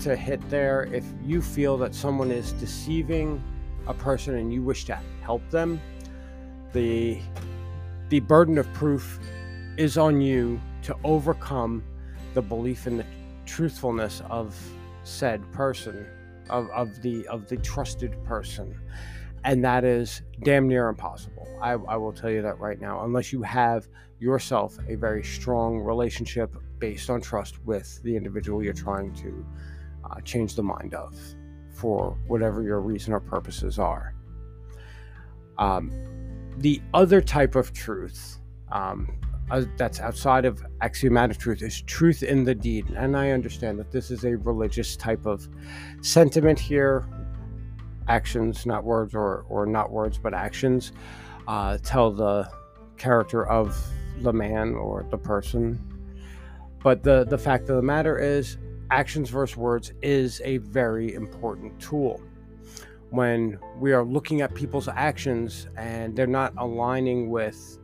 to 0.00 0.16
hit 0.16 0.48
there. 0.50 0.84
If 0.92 1.04
you 1.24 1.42
feel 1.42 1.76
that 1.78 1.94
someone 1.94 2.30
is 2.30 2.52
deceiving 2.52 3.42
a 3.86 3.94
person 3.94 4.36
and 4.36 4.52
you 4.52 4.62
wish 4.62 4.84
to 4.84 4.98
help 5.22 5.48
them, 5.50 5.80
the, 6.72 7.18
the 8.08 8.20
burden 8.20 8.58
of 8.58 8.72
proof 8.72 9.18
is 9.76 9.98
on 9.98 10.20
you 10.20 10.60
to 10.82 10.96
overcome 11.04 11.84
the 12.34 12.42
belief 12.42 12.86
in 12.86 12.98
the 12.98 13.04
truthfulness 13.44 14.22
of 14.28 14.56
said 15.04 15.40
person 15.52 16.06
of, 16.50 16.68
of 16.70 17.00
the 17.02 17.26
of 17.28 17.48
the 17.48 17.56
trusted 17.58 18.22
person 18.24 18.78
and 19.44 19.64
that 19.64 19.84
is 19.84 20.22
damn 20.42 20.68
near 20.68 20.88
impossible 20.88 21.46
I, 21.62 21.72
I 21.72 21.96
will 21.96 22.12
tell 22.12 22.30
you 22.30 22.42
that 22.42 22.58
right 22.58 22.80
now 22.80 23.04
unless 23.04 23.32
you 23.32 23.42
have 23.42 23.88
yourself 24.18 24.78
a 24.88 24.96
very 24.96 25.22
strong 25.22 25.78
relationship 25.78 26.54
based 26.78 27.08
on 27.10 27.20
trust 27.20 27.62
with 27.64 28.02
the 28.02 28.16
individual 28.16 28.62
you're 28.62 28.72
trying 28.72 29.14
to 29.14 29.46
uh, 30.10 30.20
change 30.20 30.54
the 30.54 30.62
mind 30.62 30.94
of 30.94 31.16
for 31.70 32.16
whatever 32.26 32.62
your 32.62 32.80
reason 32.80 33.12
or 33.12 33.20
purposes 33.20 33.78
are 33.78 34.14
um, 35.58 35.90
the 36.58 36.80
other 36.94 37.20
type 37.20 37.54
of 37.54 37.72
truth 37.72 38.38
um, 38.72 39.18
uh, 39.50 39.64
that's 39.76 40.00
outside 40.00 40.44
of 40.44 40.64
axiomatic 40.80 41.38
truth 41.38 41.62
is 41.62 41.82
truth 41.82 42.22
in 42.22 42.44
the 42.44 42.54
deed. 42.54 42.88
And 42.90 43.16
I 43.16 43.30
understand 43.30 43.78
that 43.78 43.92
this 43.92 44.10
is 44.10 44.24
a 44.24 44.36
religious 44.36 44.96
type 44.96 45.24
of 45.24 45.48
sentiment 46.02 46.58
here. 46.58 47.06
Actions, 48.08 48.66
not 48.66 48.84
words, 48.84 49.14
or, 49.14 49.44
or 49.48 49.66
not 49.66 49.90
words, 49.90 50.18
but 50.18 50.34
actions, 50.34 50.92
uh, 51.46 51.78
tell 51.82 52.10
the 52.10 52.48
character 52.96 53.46
of 53.46 53.76
the 54.22 54.32
man 54.32 54.74
or 54.74 55.06
the 55.10 55.18
person. 55.18 55.80
But 56.82 57.02
the, 57.02 57.24
the 57.24 57.38
fact 57.38 57.68
of 57.68 57.76
the 57.76 57.82
matter 57.82 58.18
is, 58.18 58.58
actions 58.90 59.30
versus 59.30 59.56
words 59.56 59.92
is 60.02 60.40
a 60.44 60.58
very 60.58 61.14
important 61.14 61.78
tool. 61.80 62.20
When 63.10 63.58
we 63.78 63.92
are 63.92 64.04
looking 64.04 64.40
at 64.40 64.54
people's 64.54 64.88
actions 64.88 65.68
and 65.76 66.16
they're 66.16 66.26
not 66.26 66.52
aligning 66.58 67.30
with 67.30 67.78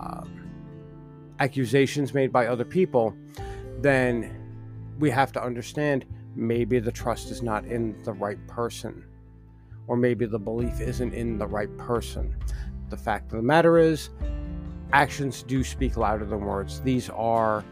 um, 0.00 0.50
accusations 1.40 2.14
made 2.14 2.32
by 2.32 2.46
other 2.46 2.64
people, 2.64 3.14
then 3.78 4.40
we 4.98 5.10
have 5.10 5.32
to 5.32 5.42
understand 5.42 6.04
maybe 6.36 6.78
the 6.78 6.92
trust 6.92 7.30
is 7.30 7.42
not 7.42 7.64
in 7.64 8.00
the 8.02 8.12
right 8.12 8.44
person, 8.46 9.04
or 9.86 9.96
maybe 9.96 10.26
the 10.26 10.38
belief 10.38 10.80
isn't 10.80 11.14
in 11.14 11.38
the 11.38 11.46
right 11.46 11.74
person. 11.78 12.36
The 12.90 12.96
fact 12.96 13.32
of 13.32 13.36
the 13.36 13.42
matter 13.42 13.78
is, 13.78 14.10
actions 14.92 15.42
do 15.42 15.64
speak 15.64 15.96
louder 15.96 16.24
than 16.24 16.40
words. 16.40 16.80
These 16.80 17.10
are 17.10 17.64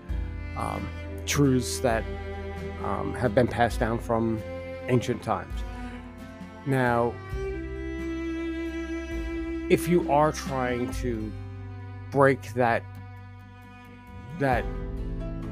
um, 0.56 0.88
truths 1.26 1.78
that 1.80 2.04
um, 2.84 3.14
have 3.14 3.34
been 3.34 3.48
passed 3.48 3.80
down 3.80 3.98
from 3.98 4.40
ancient 4.88 5.22
times. 5.22 5.60
Now, 6.66 7.12
if 9.68 9.88
you 9.88 10.10
are 10.10 10.32
trying 10.32 10.92
to 10.94 11.32
break 12.10 12.52
that 12.54 12.82
that 14.38 14.64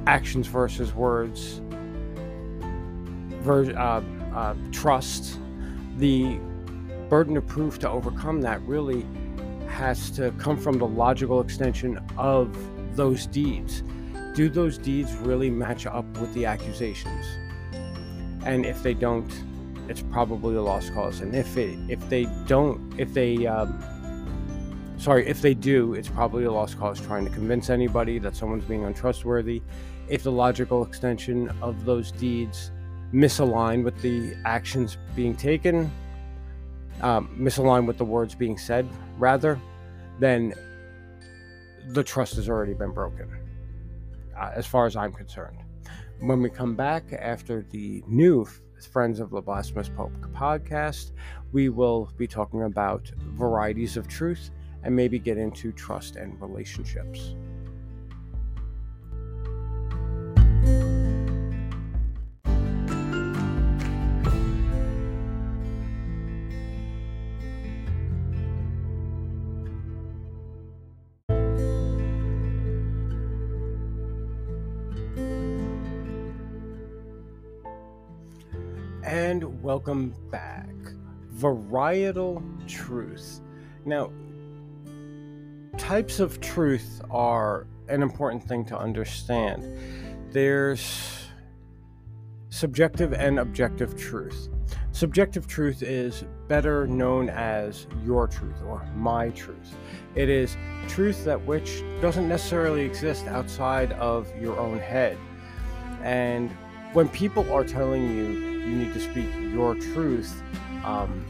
actions 0.06 0.46
versus 0.46 0.94
words 0.94 1.60
ver- 3.40 3.76
uh, 3.76 4.02
uh, 4.34 4.54
trust 4.72 5.38
the 5.96 6.38
burden 7.08 7.36
of 7.36 7.46
proof 7.46 7.78
to 7.78 7.88
overcome 7.88 8.40
that 8.40 8.60
really 8.62 9.06
has 9.68 10.10
to 10.10 10.32
come 10.32 10.56
from 10.56 10.78
the 10.78 10.86
logical 10.86 11.40
extension 11.40 11.98
of 12.18 12.56
those 12.96 13.26
deeds 13.26 13.82
do 14.40 14.48
those 14.48 14.78
deeds 14.78 15.12
really 15.16 15.50
match 15.50 15.84
up 15.84 16.06
with 16.18 16.32
the 16.32 16.46
accusations? 16.46 17.26
And 18.46 18.64
if 18.64 18.82
they 18.82 18.94
don't 18.94 19.30
it's 19.86 20.00
probably 20.00 20.54
a 20.54 20.62
lost 20.62 20.94
cause. 20.94 21.20
And 21.20 21.34
if 21.34 21.58
it 21.58 21.78
if 21.90 22.00
they 22.08 22.24
don't 22.46 22.98
if 22.98 23.12
they 23.12 23.46
um, 23.46 23.68
sorry, 24.96 25.28
if 25.28 25.42
they 25.42 25.52
do, 25.52 25.92
it's 25.92 26.08
probably 26.08 26.44
a 26.44 26.52
lost 26.52 26.78
cause 26.78 26.98
trying 27.02 27.26
to 27.26 27.30
convince 27.30 27.68
anybody 27.68 28.18
that 28.20 28.34
someone's 28.34 28.64
being 28.64 28.84
untrustworthy. 28.84 29.60
If 30.08 30.22
the 30.22 30.32
logical 30.32 30.84
extension 30.84 31.50
of 31.60 31.84
those 31.84 32.10
deeds 32.10 32.70
misalign 33.12 33.84
with 33.84 34.00
the 34.00 34.34
actions 34.46 34.96
being 35.14 35.36
taken, 35.36 35.92
um, 37.02 37.28
misalign 37.38 37.84
with 37.86 37.98
the 37.98 38.06
words 38.06 38.34
being 38.34 38.56
said, 38.56 38.88
rather, 39.18 39.60
then 40.18 40.54
the 41.88 42.02
trust 42.02 42.36
has 42.36 42.48
already 42.48 42.74
been 42.74 42.92
broken, 42.92 43.28
Uh, 44.40 44.50
as 44.54 44.66
far 44.66 44.86
as 44.86 44.96
I'm 44.96 45.12
concerned. 45.12 45.58
When 46.20 46.40
we 46.40 46.48
come 46.48 46.74
back 46.74 47.04
after 47.12 47.66
the 47.70 48.02
new 48.06 48.46
Friends 48.90 49.20
of 49.20 49.28
the 49.30 49.42
Blasphemous 49.42 49.90
Pope 49.90 50.12
podcast, 50.32 51.12
we 51.52 51.68
will 51.68 52.10
be 52.16 52.26
talking 52.26 52.62
about 52.62 53.10
varieties 53.18 53.98
of 53.98 54.08
truth 54.08 54.50
and 54.82 54.96
maybe 54.96 55.18
get 55.18 55.36
into 55.36 55.72
trust 55.72 56.16
and 56.16 56.40
relationships. 56.40 57.34
And 79.10 79.60
welcome 79.60 80.14
back. 80.30 80.72
Varietal 81.34 82.40
truth. 82.68 83.40
Now, 83.84 84.12
types 85.76 86.20
of 86.20 86.40
truth 86.40 87.02
are 87.10 87.66
an 87.88 88.02
important 88.02 88.44
thing 88.44 88.64
to 88.66 88.78
understand. 88.78 89.76
There's 90.30 91.26
subjective 92.50 93.12
and 93.12 93.40
objective 93.40 93.96
truth. 93.96 94.48
Subjective 94.92 95.48
truth 95.48 95.82
is 95.82 96.24
better 96.46 96.86
known 96.86 97.30
as 97.30 97.88
your 98.04 98.28
truth 98.28 98.62
or 98.64 98.88
my 98.94 99.30
truth. 99.30 99.74
It 100.14 100.28
is 100.28 100.56
truth 100.86 101.24
that 101.24 101.44
which 101.44 101.82
doesn't 102.00 102.28
necessarily 102.28 102.82
exist 102.82 103.26
outside 103.26 103.90
of 103.94 104.32
your 104.40 104.56
own 104.56 104.78
head. 104.78 105.18
And 106.00 106.52
when 106.92 107.08
people 107.08 107.52
are 107.52 107.64
telling 107.64 108.16
you 108.16 108.49
you 108.70 108.76
need 108.76 108.94
to 108.94 109.00
speak 109.00 109.28
your 109.52 109.74
truth, 109.74 110.42
um, 110.84 111.24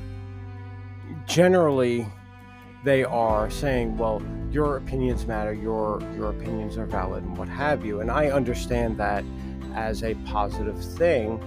generally 1.27 2.07
they 2.85 3.05
are 3.05 3.51
saying, 3.51 3.97
well, 3.97 4.23
your 4.51 4.77
opinions 4.77 5.27
matter, 5.27 5.53
your 5.53 6.03
your 6.17 6.31
opinions 6.31 6.77
are 6.77 6.87
valid, 6.87 7.25
and 7.25 7.37
what 7.37 7.49
have 7.49 7.85
you. 7.85 8.01
And 8.01 8.11
I 8.11 8.31
understand 8.31 8.97
that 8.99 9.25
as 9.75 10.03
a 10.03 10.15
positive 10.27 10.83
thing. 10.97 11.41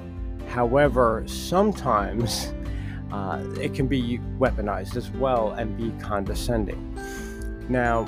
However, 0.50 1.24
sometimes 1.26 2.54
uh, 3.12 3.44
it 3.60 3.74
can 3.74 3.88
be 3.88 4.20
weaponized 4.40 4.96
as 4.96 5.10
well 5.12 5.52
and 5.52 5.78
be 5.78 5.92
condescending. 6.04 6.98
Now, 7.70 8.06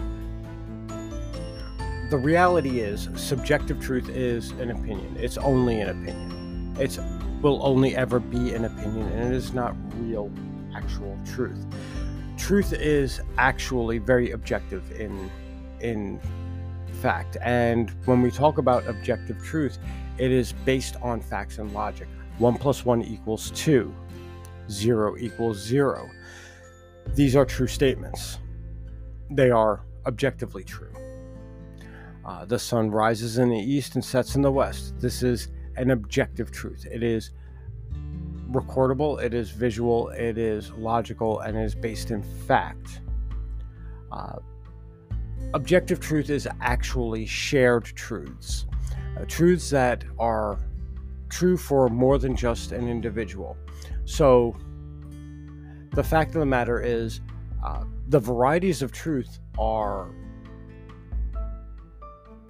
the 2.10 2.18
reality 2.18 2.82
is, 2.82 3.10
subjective 3.16 3.80
truth 3.82 4.10
is 4.10 4.52
an 4.52 4.70
opinion. 4.70 5.18
It's 5.20 5.38
only 5.40 5.82
an 5.82 5.90
opinion. 5.90 6.76
It 6.80 7.00
will 7.46 7.64
only 7.64 7.96
ever 7.96 8.20
be 8.20 8.56
an 8.56 8.66
opinion, 8.66 9.08
and 9.10 9.32
it 9.32 9.38
is 9.38 9.54
not 9.54 9.76
real, 10.00 10.32
actual 10.76 11.16
truth. 11.26 11.64
Truth 12.38 12.74
is 12.74 13.22
actually 13.38 14.00
very 14.00 14.32
objective 14.32 14.92
in 15.00 15.30
in 15.80 16.20
fact, 17.04 17.38
and 17.44 17.92
when 18.06 18.24
we 18.24 18.32
talk 18.32 18.58
about 18.58 18.88
objective 18.88 19.44
truth, 19.44 19.78
it 20.18 20.32
is 20.32 20.54
based 20.66 20.96
on 21.04 21.22
facts 21.22 21.60
and 21.60 21.72
logic. 21.72 22.08
One 22.40 22.58
plus 22.58 22.84
one 22.84 23.04
equals 23.04 23.52
two. 23.52 23.94
Zero 24.68 25.16
equals 25.16 25.60
zero. 25.60 26.10
These 27.14 27.36
are 27.36 27.46
true 27.46 27.68
statements. 27.68 28.40
They 29.30 29.52
are 29.52 29.86
objectively 30.08 30.64
true. 30.64 30.94
Uh, 32.26 32.46
the 32.46 32.58
sun 32.58 32.90
rises 32.90 33.38
in 33.38 33.50
the 33.50 33.60
east 33.60 33.94
and 33.94 34.04
sets 34.04 34.36
in 34.36 34.42
the 34.42 34.52
west. 34.52 35.00
This 35.00 35.22
is 35.22 35.50
an 35.78 35.92
objective 35.92 36.52
truth. 36.52 36.86
It 36.92 37.04
is 37.04 37.32
recordable, 38.52 39.22
it 39.22 39.34
is 39.34 39.50
visual, 39.50 40.10
it 40.10 40.38
is 40.38 40.72
logical, 40.74 41.40
and 41.42 41.58
it 41.58 41.64
is 41.64 41.76
based 41.76 42.12
in 42.12 42.24
fact. 42.24 43.02
Uh, 44.12 44.38
objective 45.54 46.00
truth 46.00 46.30
is 46.30 46.48
actually 46.62 47.26
shared 47.26 47.86
truths, 47.86 48.66
uh, 49.20 49.26
truths 49.26 49.70
that 49.70 50.04
are 50.20 50.60
true 51.30 51.58
for 51.58 51.90
more 51.90 52.18
than 52.18 52.36
just 52.36 52.72
an 52.72 52.88
individual. 52.88 53.58
So, 54.06 54.56
the 55.92 56.04
fact 56.04 56.36
of 56.36 56.40
the 56.40 56.46
matter 56.46 56.82
is, 56.82 57.22
uh, 57.64 57.84
the 58.10 58.20
varieties 58.20 58.82
of 58.82 58.92
truth 58.92 59.40
are 59.58 60.14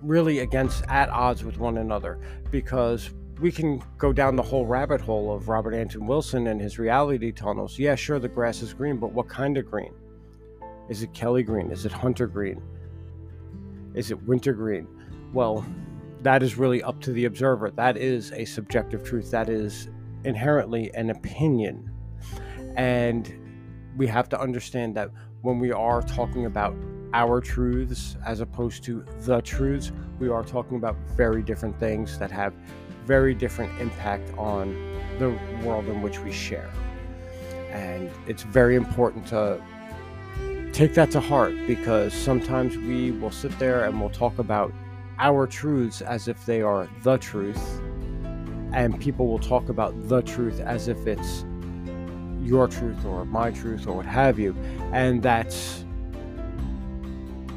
really 0.05 0.39
against 0.39 0.83
at 0.87 1.09
odds 1.09 1.43
with 1.43 1.57
one 1.57 1.77
another 1.77 2.19
because 2.51 3.09
we 3.39 3.51
can 3.51 3.83
go 3.97 4.13
down 4.13 4.35
the 4.35 4.43
whole 4.43 4.65
rabbit 4.65 5.01
hole 5.01 5.33
of 5.33 5.49
Robert 5.49 5.73
Anton 5.73 6.05
Wilson 6.05 6.47
and 6.47 6.61
his 6.61 6.79
reality 6.79 7.31
tunnels. 7.31 7.77
Yeah, 7.77 7.95
sure, 7.95 8.19
the 8.19 8.29
grass 8.29 8.61
is 8.61 8.73
green, 8.73 8.97
but 8.97 9.11
what 9.11 9.27
kind 9.27 9.57
of 9.57 9.69
green? 9.69 9.93
Is 10.87 11.03
it 11.03 11.13
Kelly 11.13 11.43
green? 11.43 11.71
Is 11.71 11.85
it 11.85 11.91
Hunter 11.91 12.27
green? 12.27 12.61
Is 13.93 14.11
it 14.11 14.21
winter 14.23 14.53
green? 14.53 14.87
Well, 15.33 15.65
that 16.21 16.43
is 16.43 16.57
really 16.57 16.81
up 16.83 17.01
to 17.01 17.11
the 17.11 17.25
observer. 17.25 17.71
That 17.71 17.97
is 17.97 18.31
a 18.31 18.45
subjective 18.45 19.03
truth. 19.03 19.31
That 19.31 19.49
is 19.49 19.89
inherently 20.23 20.91
an 20.93 21.09
opinion. 21.09 21.91
And 22.75 23.31
we 23.97 24.07
have 24.07 24.29
to 24.29 24.39
understand 24.39 24.95
that 24.95 25.09
when 25.41 25.59
we 25.59 25.71
are 25.71 26.01
talking 26.01 26.45
about 26.45 26.75
our 27.15 27.39
truths 27.39 28.17
as 28.25 28.41
opposed 28.41 28.83
to 28.83 29.05
the 29.21 29.41
truths, 29.41 29.93
we 30.19 30.27
are 30.27 30.43
talking 30.43 30.75
about 30.75 30.97
very 31.15 31.41
different 31.41 31.79
things 31.79 32.19
that 32.19 32.29
have 32.29 32.53
very 33.05 33.33
different 33.33 33.71
impact 33.79 34.37
on 34.37 34.73
the 35.17 35.29
world 35.63 35.87
in 35.87 36.01
which 36.01 36.19
we 36.19 36.31
share. 36.31 36.69
And 37.71 38.11
it's 38.27 38.43
very 38.43 38.75
important 38.75 39.25
to 39.27 39.61
take 40.73 40.93
that 40.95 41.09
to 41.11 41.21
heart 41.21 41.55
because 41.67 42.13
sometimes 42.13 42.75
we 42.75 43.11
will 43.11 43.31
sit 43.31 43.57
there 43.59 43.85
and 43.85 43.97
we'll 43.97 44.09
talk 44.09 44.37
about 44.37 44.73
our 45.17 45.47
truths 45.47 46.01
as 46.01 46.27
if 46.27 46.45
they 46.45 46.61
are 46.61 46.89
the 47.03 47.17
truth, 47.17 47.79
and 48.73 48.99
people 48.99 49.27
will 49.27 49.39
talk 49.39 49.69
about 49.69 50.09
the 50.09 50.21
truth 50.21 50.59
as 50.59 50.89
if 50.89 51.07
it's 51.07 51.45
your 52.41 52.67
truth 52.67 53.05
or 53.05 53.23
my 53.23 53.51
truth 53.51 53.87
or 53.87 53.93
what 53.93 54.05
have 54.05 54.37
you, 54.37 54.53
and 54.91 55.23
that's 55.23 55.84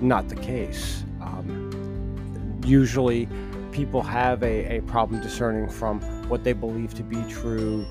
not 0.01 0.29
the 0.29 0.37
case. 0.37 1.05
Um, 1.21 2.61
usually, 2.65 3.29
people 3.73 4.03
have 4.03 4.43
a, 4.43 4.79
a 4.79 4.83
problem 4.83 5.21
discerning 5.21 5.69
from 5.69 6.01
what 6.29 6.45
they 6.45 6.53
believe 6.53 6.95
to 6.95 7.03
be 7.03 7.23
true 7.29 7.87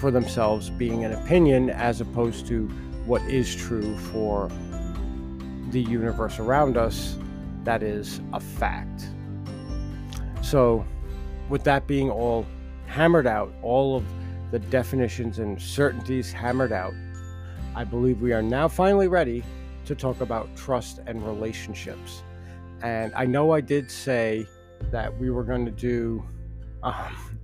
for 0.00 0.10
themselves 0.10 0.70
being 0.70 1.04
an 1.04 1.12
opinion 1.12 1.70
as 1.70 2.00
opposed 2.00 2.46
to 2.46 2.66
what 3.04 3.22
is 3.22 3.54
true 3.54 3.96
for 3.98 4.50
the 5.70 5.80
universe 5.80 6.38
around 6.38 6.76
us 6.76 7.16
that 7.64 7.82
is 7.82 8.22
a 8.32 8.40
fact. 8.40 9.08
So, 10.40 10.86
with 11.50 11.64
that 11.64 11.86
being 11.86 12.10
all 12.10 12.46
hammered 12.86 13.26
out, 13.26 13.52
all 13.62 13.96
of 13.96 14.04
the 14.50 14.58
definitions 14.58 15.38
and 15.38 15.60
certainties 15.60 16.32
hammered 16.32 16.72
out, 16.72 16.94
I 17.76 17.84
believe 17.84 18.22
we 18.22 18.32
are 18.32 18.42
now 18.42 18.68
finally 18.68 19.08
ready 19.08 19.44
to 19.88 19.94
talk 19.94 20.20
about 20.20 20.54
trust 20.56 21.00
and 21.06 21.26
relationships. 21.26 22.22
And 22.82 23.12
I 23.14 23.26
know 23.26 23.52
I 23.52 23.60
did 23.60 23.90
say 23.90 24.46
that 24.90 25.18
we 25.18 25.30
were 25.30 25.44
going 25.44 25.64
to 25.64 25.72
do 25.72 26.22
um, 26.82 27.38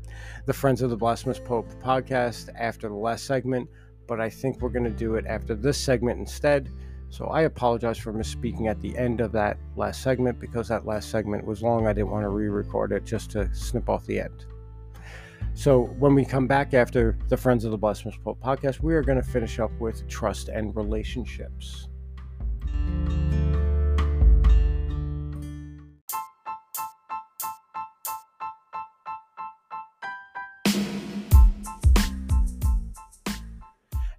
the 0.47 0.53
Friends 0.53 0.83
of 0.83 0.91
the 0.91 0.97
Blasphemous 0.97 1.41
Pope 1.41 1.69
podcast 1.83 2.51
after 2.57 2.89
the 2.89 2.95
last 2.95 3.27
segment, 3.27 3.69
but 4.07 4.21
I 4.21 4.31
think 4.31 4.61
we're 4.61 4.69
going 4.69 4.85
to 4.85 4.91
do 4.91 5.17
it 5.17 5.25
after 5.27 5.55
this 5.55 5.79
segment 5.79 6.21
instead. 6.21 6.71
So 7.11 7.27
I 7.27 7.43
apologize 7.43 7.99
for 7.99 8.13
misspeaking 8.13 8.69
at 8.69 8.81
the 8.81 8.97
end 8.99 9.21
of 9.21 9.33
that 9.33 9.57
last 9.77 10.03
segment 10.03 10.39
because 10.39 10.69
that 10.69 10.85
last 10.85 11.11
segment 11.11 11.47
was 11.47 11.63
long. 11.63 11.87
I 11.87 11.93
didn't 11.93 12.11
want 12.11 12.25
to 12.25 12.29
re 12.29 12.49
record 12.49 12.93
it 12.93 13.05
just 13.05 13.31
to 13.33 13.53
snip 13.55 13.89
off 13.89 14.05
the 14.07 14.21
end. 14.21 14.45
So 15.55 15.85
when 15.99 16.15
we 16.15 16.25
come 16.25 16.49
back 16.49 16.75
after 16.75 17.17
the 17.29 17.37
Friends 17.37 17.65
of 17.65 17.71
the 17.71 17.79
Blasphemous 17.79 18.19
Pope 18.23 18.41
podcast, 18.43 18.81
we 18.81 18.95
are 18.95 19.03
going 19.03 19.23
to 19.23 19.29
finish 19.29 19.61
up 19.61 19.71
with 19.79 20.07
trust 20.09 20.49
and 20.49 20.75
relationships. 20.75 21.89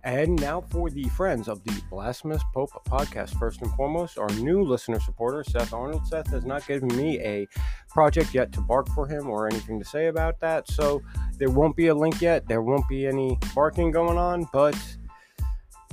And 0.06 0.40
now 0.40 0.62
for 0.62 0.92
the 0.92 1.10
friends 1.10 1.48
of 1.48 1.64
the 1.64 1.82
Blasphemous 1.90 2.44
Pope 2.54 2.70
podcast. 2.88 3.40
First 3.40 3.64
and 3.64 3.72
foremost, 3.72 4.20
our 4.20 4.30
new 4.36 4.62
listener 4.62 5.00
supporter, 5.00 5.44
Seth 5.44 5.74
Arnold. 5.74 6.06
Seth 6.06 6.28
has 6.28 6.46
not 6.46 6.66
given 6.68 6.96
me 6.96 7.20
a 7.22 7.48
project 7.90 8.32
yet 8.32 8.52
to 8.52 8.62
bark 8.62 8.88
for 8.90 9.08
him 9.08 9.28
or 9.28 9.48
anything 9.48 9.80
to 9.80 9.86
say 9.86 10.06
about 10.06 10.40
that. 10.42 10.70
So 10.70 11.02
there 11.40 11.50
won't 11.50 11.76
be 11.76 11.88
a 11.88 11.96
link 11.96 12.22
yet. 12.22 12.48
There 12.48 12.62
won't 12.62 12.88
be 12.88 13.08
any 13.08 13.40
barking 13.56 13.90
going 13.90 14.20
on, 14.20 14.48
but 14.54 14.78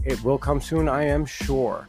it 0.05 0.23
will 0.23 0.39
come 0.39 0.61
soon, 0.61 0.91
I 0.91 1.05
am 1.05 1.25
sure. 1.25 1.89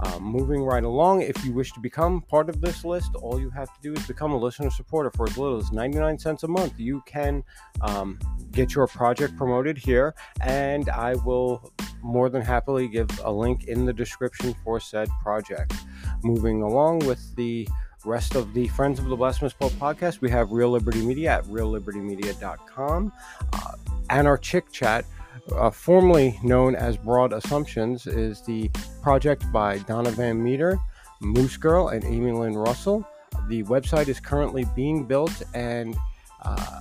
Um, 0.00 0.22
moving 0.22 0.62
right 0.62 0.84
along, 0.84 1.22
if 1.22 1.42
you 1.44 1.52
wish 1.52 1.72
to 1.72 1.80
become 1.80 2.20
part 2.20 2.50
of 2.50 2.60
this 2.60 2.84
list, 2.84 3.14
all 3.14 3.40
you 3.40 3.50
have 3.50 3.72
to 3.74 3.80
do 3.80 3.92
is 3.94 4.06
become 4.06 4.32
a 4.32 4.36
listener 4.36 4.70
supporter 4.70 5.10
for 5.10 5.26
as 5.26 5.38
little 5.38 5.58
as 5.58 5.72
99 5.72 6.18
cents 6.18 6.42
a 6.42 6.48
month. 6.48 6.78
You 6.78 7.02
can 7.06 7.42
um, 7.80 8.18
get 8.52 8.74
your 8.74 8.86
project 8.86 9.36
promoted 9.36 9.78
here, 9.78 10.14
and 10.42 10.90
I 10.90 11.14
will 11.14 11.72
more 12.02 12.28
than 12.28 12.42
happily 12.42 12.88
give 12.88 13.08
a 13.24 13.32
link 13.32 13.64
in 13.64 13.84
the 13.84 13.92
description 13.92 14.54
for 14.62 14.80
said 14.80 15.08
project. 15.22 15.74
Moving 16.22 16.62
along 16.62 17.00
with 17.00 17.34
the 17.36 17.66
rest 18.04 18.34
of 18.36 18.54
the 18.54 18.68
Friends 18.68 18.98
of 18.98 19.06
the 19.06 19.16
Blasphemous 19.16 19.52
Pope 19.52 19.72
podcast, 19.72 20.20
we 20.20 20.30
have 20.30 20.52
Real 20.52 20.70
Liberty 20.70 21.00
Media 21.00 21.38
at 21.38 21.44
reallibertymedia.com 21.44 23.12
uh, 23.52 23.72
and 24.10 24.28
our 24.28 24.38
Chick 24.38 24.70
Chat 24.70 25.04
uh, 25.52 25.70
formerly 25.70 26.38
known 26.42 26.74
as 26.74 26.96
Broad 26.96 27.32
Assumptions, 27.32 28.06
is 28.06 28.42
the 28.42 28.70
project 29.02 29.50
by 29.52 29.78
Donna 29.78 30.10
Van 30.10 30.42
Meter, 30.42 30.78
Moose 31.20 31.56
Girl, 31.56 31.88
and 31.88 32.04
Amy 32.04 32.32
Lynn 32.32 32.54
Russell. 32.54 33.06
The 33.48 33.62
website 33.64 34.08
is 34.08 34.20
currently 34.20 34.64
being 34.74 35.04
built 35.04 35.42
and 35.54 35.96
uh, 36.42 36.80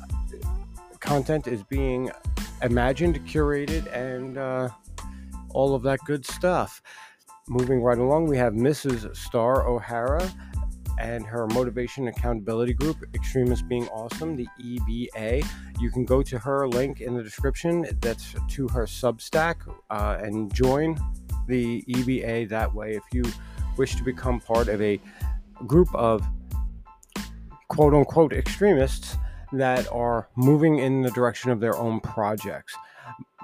content 0.99 1.47
is 1.47 1.63
being 1.63 2.11
imagined, 2.61 3.15
curated, 3.27 3.91
and 3.93 4.37
uh, 4.37 4.69
all 5.49 5.75
of 5.75 5.83
that 5.83 5.99
good 6.05 6.25
stuff. 6.25 6.81
Moving 7.47 7.81
right 7.81 7.97
along, 7.97 8.27
we 8.27 8.37
have 8.37 8.53
Mrs. 8.53 9.15
Starr 9.15 9.67
O'Hara 9.67 10.27
and 10.99 11.25
her 11.25 11.47
motivation 11.47 12.07
accountability 12.07 12.73
group, 12.73 12.97
Extremist 13.13 13.67
Being 13.67 13.87
Awesome, 13.87 14.35
the 14.35 14.47
EBA. 14.61 15.45
You 15.79 15.91
can 15.91 16.05
go 16.05 16.21
to 16.23 16.39
her 16.39 16.67
link 16.67 17.01
in 17.01 17.15
the 17.15 17.23
description 17.23 17.85
that's 18.01 18.35
to 18.49 18.67
her 18.69 18.85
Substack 18.85 19.55
uh, 19.89 20.17
and 20.21 20.53
join 20.53 20.97
the 21.47 21.83
EBA 21.83 22.49
that 22.49 22.73
way 22.73 22.93
if 22.93 23.03
you 23.13 23.23
wish 23.77 23.95
to 23.95 24.03
become 24.03 24.39
part 24.39 24.67
of 24.67 24.81
a 24.81 24.99
group 25.67 25.93
of 25.93 26.25
quote 27.67 27.93
unquote 27.93 28.33
extremists 28.33 29.17
that 29.53 29.87
are 29.91 30.27
moving 30.35 30.79
in 30.79 31.01
the 31.01 31.11
direction 31.11 31.51
of 31.51 31.59
their 31.59 31.75
own 31.77 31.99
projects. 31.99 32.75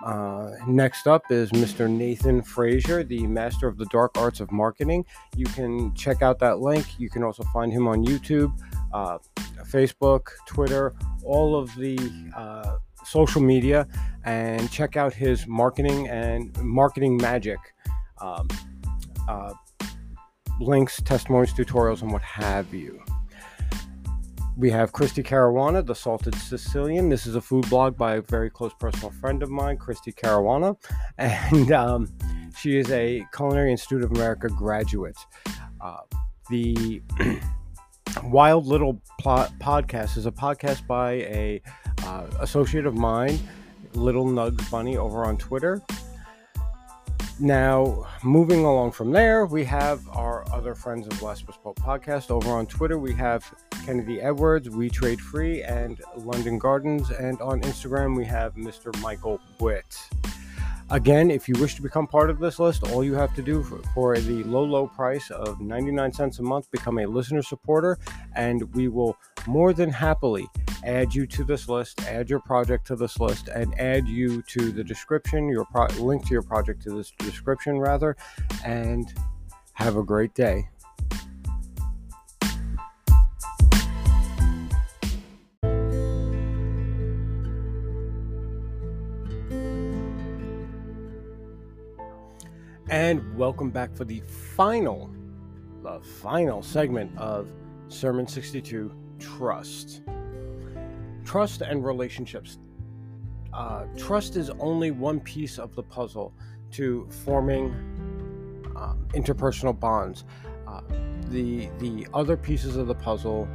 Uh, 0.05 0.51
next 0.67 1.07
up 1.07 1.31
is 1.31 1.51
Mr. 1.51 1.89
Nathan 1.89 2.41
Fraser, 2.41 3.03
the 3.03 3.27
master 3.27 3.67
of 3.67 3.77
the 3.77 3.85
dark 3.85 4.17
arts 4.17 4.39
of 4.39 4.51
marketing. 4.51 5.05
You 5.35 5.45
can 5.45 5.93
check 5.93 6.21
out 6.21 6.39
that 6.39 6.59
link. 6.59 6.99
You 6.99 7.09
can 7.09 7.23
also 7.23 7.43
find 7.53 7.71
him 7.71 7.87
on 7.87 8.05
YouTube, 8.05 8.51
uh, 8.93 9.19
Facebook, 9.63 10.27
Twitter, 10.47 10.93
all 11.23 11.55
of 11.55 11.73
the 11.75 11.97
uh, 12.35 12.77
social 13.05 13.41
media, 13.41 13.87
and 14.25 14.71
check 14.71 14.97
out 14.97 15.13
his 15.13 15.45
marketing 15.47 16.07
and 16.09 16.55
marketing 16.61 17.17
magic 17.17 17.59
um, 18.19 18.47
uh, 19.27 19.53
links, 20.59 21.01
testimonies, 21.01 21.53
tutorials, 21.53 22.01
and 22.01 22.11
what 22.11 22.21
have 22.21 22.73
you. 22.73 23.01
We 24.57 24.69
have 24.71 24.91
Christy 24.91 25.23
Caruana, 25.23 25.85
the 25.85 25.95
Salted 25.95 26.35
Sicilian. 26.35 27.07
This 27.07 27.25
is 27.25 27.35
a 27.35 27.41
food 27.41 27.69
blog 27.69 27.97
by 27.97 28.15
a 28.15 28.21
very 28.21 28.49
close 28.49 28.73
personal 28.73 29.09
friend 29.09 29.41
of 29.41 29.49
mine, 29.49 29.77
Christy 29.77 30.11
Caruana, 30.11 30.75
and 31.17 31.71
um, 31.71 32.09
she 32.57 32.77
is 32.77 32.91
a 32.91 33.25
Culinary 33.33 33.71
Institute 33.71 34.03
of 34.03 34.11
America 34.11 34.49
graduate. 34.49 35.17
Uh, 35.79 36.01
the 36.49 37.01
Wild 38.23 38.67
Little 38.67 39.01
Plot 39.19 39.53
podcast 39.59 40.17
is 40.17 40.25
a 40.25 40.31
podcast 40.31 40.85
by 40.85 41.11
a 41.13 41.61
uh, 42.03 42.27
associate 42.41 42.85
of 42.85 42.93
mine, 42.93 43.39
Little 43.93 44.25
Nug 44.25 44.69
Bunny, 44.69 44.97
over 44.97 45.23
on 45.23 45.37
Twitter. 45.37 45.81
Now, 47.39 48.07
moving 48.23 48.65
along 48.65 48.91
from 48.91 49.11
there, 49.11 49.45
we 49.45 49.63
have 49.65 50.07
our 50.09 50.45
other 50.53 50.75
friends 50.75 51.07
of 51.07 51.21
Last 51.21 51.45
Pope 51.47 51.79
podcast. 51.79 52.29
Over 52.29 52.51
on 52.51 52.67
Twitter, 52.67 52.99
we 52.99 53.13
have 53.13 53.51
Kennedy 53.85 54.21
Edwards, 54.21 54.69
We 54.69 54.89
Trade 54.89 55.19
Free, 55.19 55.63
and 55.63 55.99
London 56.17 56.59
Gardens. 56.59 57.09
And 57.09 57.41
on 57.41 57.61
Instagram, 57.61 58.15
we 58.15 58.25
have 58.25 58.55
Mr. 58.55 58.95
Michael 59.01 59.39
Witt. 59.59 59.97
Again, 60.91 61.31
if 61.31 61.47
you 61.47 61.55
wish 61.59 61.75
to 61.75 61.81
become 61.81 62.05
part 62.05 62.29
of 62.29 62.37
this 62.39 62.59
list, 62.59 62.83
all 62.91 63.03
you 63.03 63.13
have 63.13 63.33
to 63.35 63.41
do 63.41 63.63
for, 63.63 63.79
for, 63.93 64.17
the 64.17 64.43
low, 64.43 64.63
low 64.63 64.87
price 64.87 65.31
of 65.31 65.61
99 65.61 66.11
cents 66.11 66.39
a 66.39 66.43
month, 66.43 66.69
become 66.69 66.99
a 66.99 67.05
listener 67.05 67.41
supporter, 67.41 67.97
and 68.35 68.63
we 68.75 68.89
will 68.89 69.17
more 69.47 69.71
than 69.71 69.89
happily 69.89 70.47
add 70.83 71.13
you 71.13 71.27
to 71.27 71.43
this 71.43 71.69
list, 71.69 72.01
add 72.07 72.29
your 72.29 72.39
project 72.39 72.87
to 72.87 72.95
this 72.95 73.19
list, 73.19 73.47
and 73.49 73.77
add 73.79 74.07
you 74.07 74.41
to 74.43 74.71
the 74.71 74.83
description, 74.83 75.49
your 75.49 75.65
pro- 75.65 75.87
link 75.99 76.25
to 76.25 76.31
your 76.31 76.41
project 76.41 76.81
to 76.83 76.91
this 76.91 77.11
description, 77.19 77.79
rather, 77.79 78.15
and 78.65 79.13
have 79.73 79.97
a 79.97 80.03
great 80.03 80.33
day. 80.33 80.67
And 92.89 93.37
welcome 93.37 93.69
back 93.69 93.95
for 93.95 94.03
the 94.03 94.19
final, 94.55 95.09
the 95.81 96.01
final 96.01 96.61
segment 96.61 97.17
of 97.17 97.47
Sermon 97.87 98.27
62 98.27 98.91
Trust. 99.17 100.01
Trust 101.31 101.61
and 101.61 101.85
relationships. 101.85 102.57
Uh, 103.53 103.85
trust 103.95 104.35
is 104.35 104.49
only 104.59 104.91
one 104.91 105.21
piece 105.21 105.59
of 105.59 105.73
the 105.75 105.81
puzzle 105.81 106.33
to 106.71 107.07
forming 107.23 107.67
um, 108.75 109.07
interpersonal 109.13 109.79
bonds. 109.79 110.25
Uh, 110.67 110.81
the 111.29 111.69
the 111.79 112.05
other 112.13 112.35
pieces 112.35 112.75
of 112.75 112.87
the 112.87 112.95
puzzle, 112.95 113.47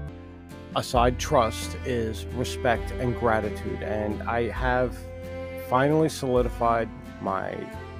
aside 0.75 1.19
trust, 1.19 1.77
is 1.85 2.25
respect 2.37 2.93
and 2.93 3.15
gratitude. 3.21 3.83
And 3.83 4.23
I 4.23 4.49
have 4.53 4.97
finally 5.69 6.09
solidified 6.09 6.89
my 7.21 7.55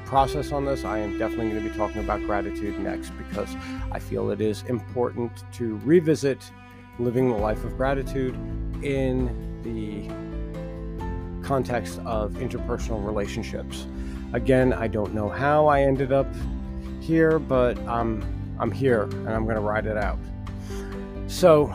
process 0.07 0.53
on 0.53 0.65
this. 0.65 0.87
I 0.87 1.01
am 1.01 1.19
definitely 1.19 1.51
going 1.51 1.63
to 1.63 1.69
be 1.69 1.77
talking 1.77 2.03
about 2.03 2.23
gratitude 2.23 2.81
next 2.81 3.11
because 3.19 3.55
I 3.93 3.99
feel 3.99 4.31
it 4.31 4.41
is 4.41 4.63
important 4.69 5.45
to 5.53 5.77
revisit 5.85 6.51
living 6.99 7.29
the 7.29 7.37
life 7.37 7.63
of 7.63 7.77
gratitude 7.77 8.35
in 8.83 9.55
the 9.67 11.47
context 11.47 12.01
of 12.05 12.33
interpersonal 12.35 13.05
relationships. 13.05 13.87
Again, 14.33 14.73
I 14.73 14.89
don't 14.89 15.15
know 15.15 15.29
how 15.29 15.67
I 15.67 15.83
ended 15.83 16.13
up 16.13 16.27
here, 17.01 17.39
but 17.39 17.79
I'm 17.87 18.23
I'm 18.59 18.71
here 18.71 19.03
and 19.03 19.29
I'm 19.29 19.45
going 19.45 19.57
to 19.57 19.63
ride 19.63 19.87
it 19.87 19.97
out. 19.99 20.19
So, 21.27 21.75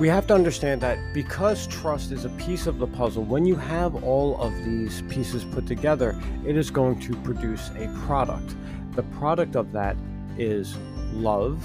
we 0.00 0.08
have 0.08 0.26
to 0.26 0.34
understand 0.34 0.80
that 0.80 0.98
because 1.14 1.68
trust 1.68 2.10
is 2.10 2.24
a 2.24 2.30
piece 2.30 2.66
of 2.66 2.78
the 2.78 2.86
puzzle, 2.86 3.22
when 3.22 3.46
you 3.46 3.54
have 3.54 4.02
all 4.02 4.40
of 4.40 4.52
these 4.64 5.02
pieces 5.02 5.44
put 5.44 5.66
together, 5.66 6.20
it 6.44 6.56
is 6.56 6.70
going 6.70 6.98
to 7.00 7.14
produce 7.18 7.70
a 7.76 7.86
product. 8.04 8.56
The 8.96 9.04
product 9.04 9.54
of 9.54 9.70
that 9.72 9.96
is 10.36 10.76
love, 11.12 11.64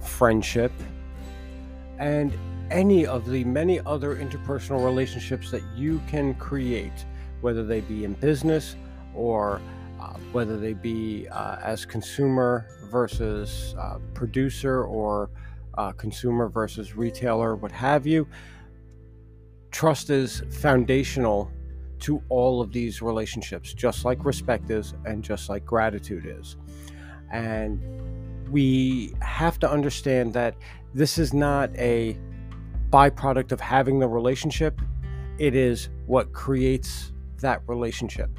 friendship, 0.00 0.72
and 1.98 2.36
any 2.70 3.06
of 3.06 3.28
the 3.28 3.44
many 3.44 3.80
other 3.80 4.16
interpersonal 4.16 4.84
relationships 4.84 5.50
that 5.50 5.62
you 5.74 6.00
can 6.08 6.34
create, 6.34 7.04
whether 7.40 7.64
they 7.64 7.80
be 7.80 8.04
in 8.04 8.12
business 8.14 8.76
or 9.14 9.60
uh, 10.00 10.12
whether 10.32 10.56
they 10.56 10.74
be 10.74 11.26
uh, 11.28 11.56
as 11.62 11.84
consumer 11.84 12.66
versus 12.90 13.74
uh, 13.78 13.98
producer 14.14 14.84
or 14.84 15.30
uh, 15.76 15.92
consumer 15.92 16.48
versus 16.48 16.96
retailer, 16.96 17.56
what 17.56 17.72
have 17.72 18.06
you. 18.06 18.26
Trust 19.70 20.10
is 20.10 20.42
foundational 20.50 21.50
to 22.00 22.22
all 22.28 22.60
of 22.60 22.72
these 22.72 23.02
relationships, 23.02 23.74
just 23.74 24.04
like 24.04 24.24
respect 24.24 24.70
is 24.70 24.94
and 25.04 25.22
just 25.22 25.48
like 25.48 25.64
gratitude 25.64 26.26
is. 26.26 26.56
And 27.32 27.82
we 28.50 29.14
have 29.20 29.58
to 29.60 29.70
understand 29.70 30.32
that 30.34 30.54
this 30.94 31.18
is 31.18 31.32
not 31.32 31.74
a 31.76 32.18
byproduct 32.90 33.52
of 33.52 33.60
having 33.60 33.98
the 33.98 34.08
relationship, 34.08 34.80
it 35.38 35.54
is 35.54 35.90
what 36.06 36.32
creates 36.32 37.12
that 37.40 37.62
relationship. 37.66 38.30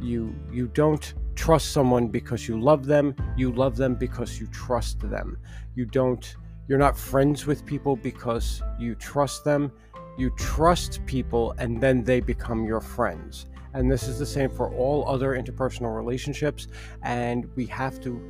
You 0.00 0.34
you 0.52 0.68
don't 0.68 1.14
trust 1.34 1.72
someone 1.72 2.08
because 2.08 2.48
you 2.48 2.60
love 2.60 2.86
them, 2.86 3.14
you 3.36 3.52
love 3.52 3.76
them 3.76 3.94
because 3.94 4.40
you 4.40 4.46
trust 4.48 5.00
them. 5.00 5.38
You 5.74 5.86
don't 5.86 6.36
you're 6.66 6.78
not 6.78 6.98
friends 6.98 7.46
with 7.46 7.64
people 7.64 7.96
because 7.96 8.62
you 8.78 8.94
trust 8.94 9.44
them. 9.44 9.72
You 10.18 10.30
trust 10.36 11.04
people 11.06 11.54
and 11.58 11.80
then 11.80 12.04
they 12.04 12.20
become 12.20 12.64
your 12.64 12.80
friends. 12.80 13.46
And 13.74 13.90
this 13.90 14.08
is 14.08 14.18
the 14.18 14.26
same 14.26 14.50
for 14.50 14.74
all 14.74 15.08
other 15.08 15.40
interpersonal 15.40 15.94
relationships. 15.94 16.68
And 17.02 17.48
we 17.54 17.66
have 17.66 18.00
to 18.00 18.20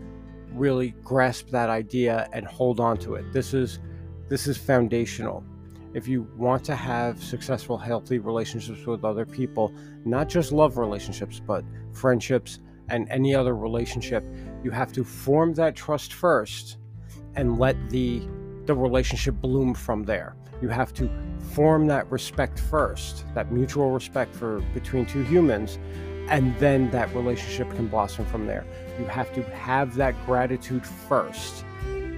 really 0.52 0.94
grasp 1.04 1.48
that 1.50 1.68
idea 1.68 2.28
and 2.32 2.46
hold 2.46 2.80
on 2.80 2.96
to 2.98 3.14
it. 3.14 3.32
This 3.32 3.54
is 3.54 3.78
this 4.28 4.46
is 4.46 4.56
foundational. 4.58 5.44
If 5.94 6.06
you 6.06 6.28
want 6.36 6.64
to 6.64 6.76
have 6.76 7.22
successful, 7.22 7.78
healthy 7.78 8.18
relationships 8.18 8.84
with 8.84 9.04
other 9.04 9.24
people, 9.24 9.72
not 10.04 10.28
just 10.28 10.52
love 10.52 10.76
relationships, 10.76 11.40
but 11.40 11.64
friendships 11.92 12.60
and 12.90 13.08
any 13.10 13.34
other 13.34 13.56
relationship, 13.56 14.22
you 14.62 14.70
have 14.70 14.92
to 14.92 15.04
form 15.04 15.54
that 15.54 15.74
trust 15.74 16.12
first 16.12 16.76
and 17.36 17.58
let 17.58 17.76
the 17.90 18.22
the 18.66 18.74
relationship 18.74 19.34
bloom 19.36 19.72
from 19.72 20.04
there. 20.04 20.36
You 20.60 20.68
have 20.68 20.92
to 20.94 21.08
form 21.52 21.86
that 21.86 22.10
respect 22.10 22.58
first, 22.58 23.24
that 23.34 23.50
mutual 23.50 23.90
respect 23.90 24.34
for 24.34 24.60
between 24.74 25.06
two 25.06 25.22
humans, 25.22 25.78
and 26.28 26.56
then 26.58 26.90
that 26.90 27.14
relationship 27.14 27.70
can 27.74 27.88
blossom 27.88 28.26
from 28.26 28.46
there. 28.46 28.64
You 28.98 29.06
have 29.06 29.32
to 29.34 29.42
have 29.42 29.94
that 29.96 30.14
gratitude 30.26 30.86
first, 30.86 31.64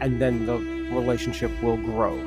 and 0.00 0.20
then 0.20 0.46
the 0.46 0.58
relationship 0.94 1.50
will 1.62 1.76
grow. 1.76 2.18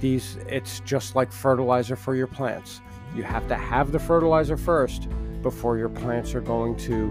These 0.00 0.38
it's 0.48 0.80
just 0.80 1.14
like 1.14 1.32
fertilizer 1.32 1.96
for 1.96 2.14
your 2.14 2.26
plants. 2.26 2.80
You 3.14 3.22
have 3.22 3.48
to 3.48 3.56
have 3.56 3.92
the 3.92 3.98
fertilizer 3.98 4.56
first 4.56 5.08
before 5.42 5.78
your 5.78 5.88
plants 5.88 6.34
are 6.34 6.40
going 6.40 6.76
to 6.78 7.10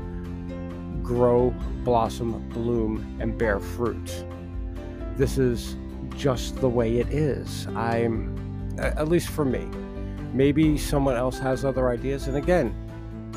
grow, 1.02 1.54
blossom, 1.84 2.48
bloom, 2.50 3.18
and 3.20 3.38
bear 3.38 3.60
fruit 3.60 4.26
this 5.18 5.38
is 5.38 5.78
just 6.16 6.58
the 6.58 6.70
way 6.70 6.98
it 7.00 7.08
is. 7.10 7.68
I'm, 7.68 8.76
at 8.78 9.08
least 9.08 9.30
for 9.30 9.46
me, 9.46 9.66
maybe 10.34 10.78
someone 10.78 11.16
else 11.16 11.40
has 11.40 11.64
other 11.64 11.90
ideas. 11.90 12.28
And 12.28 12.38
again, 12.38 12.76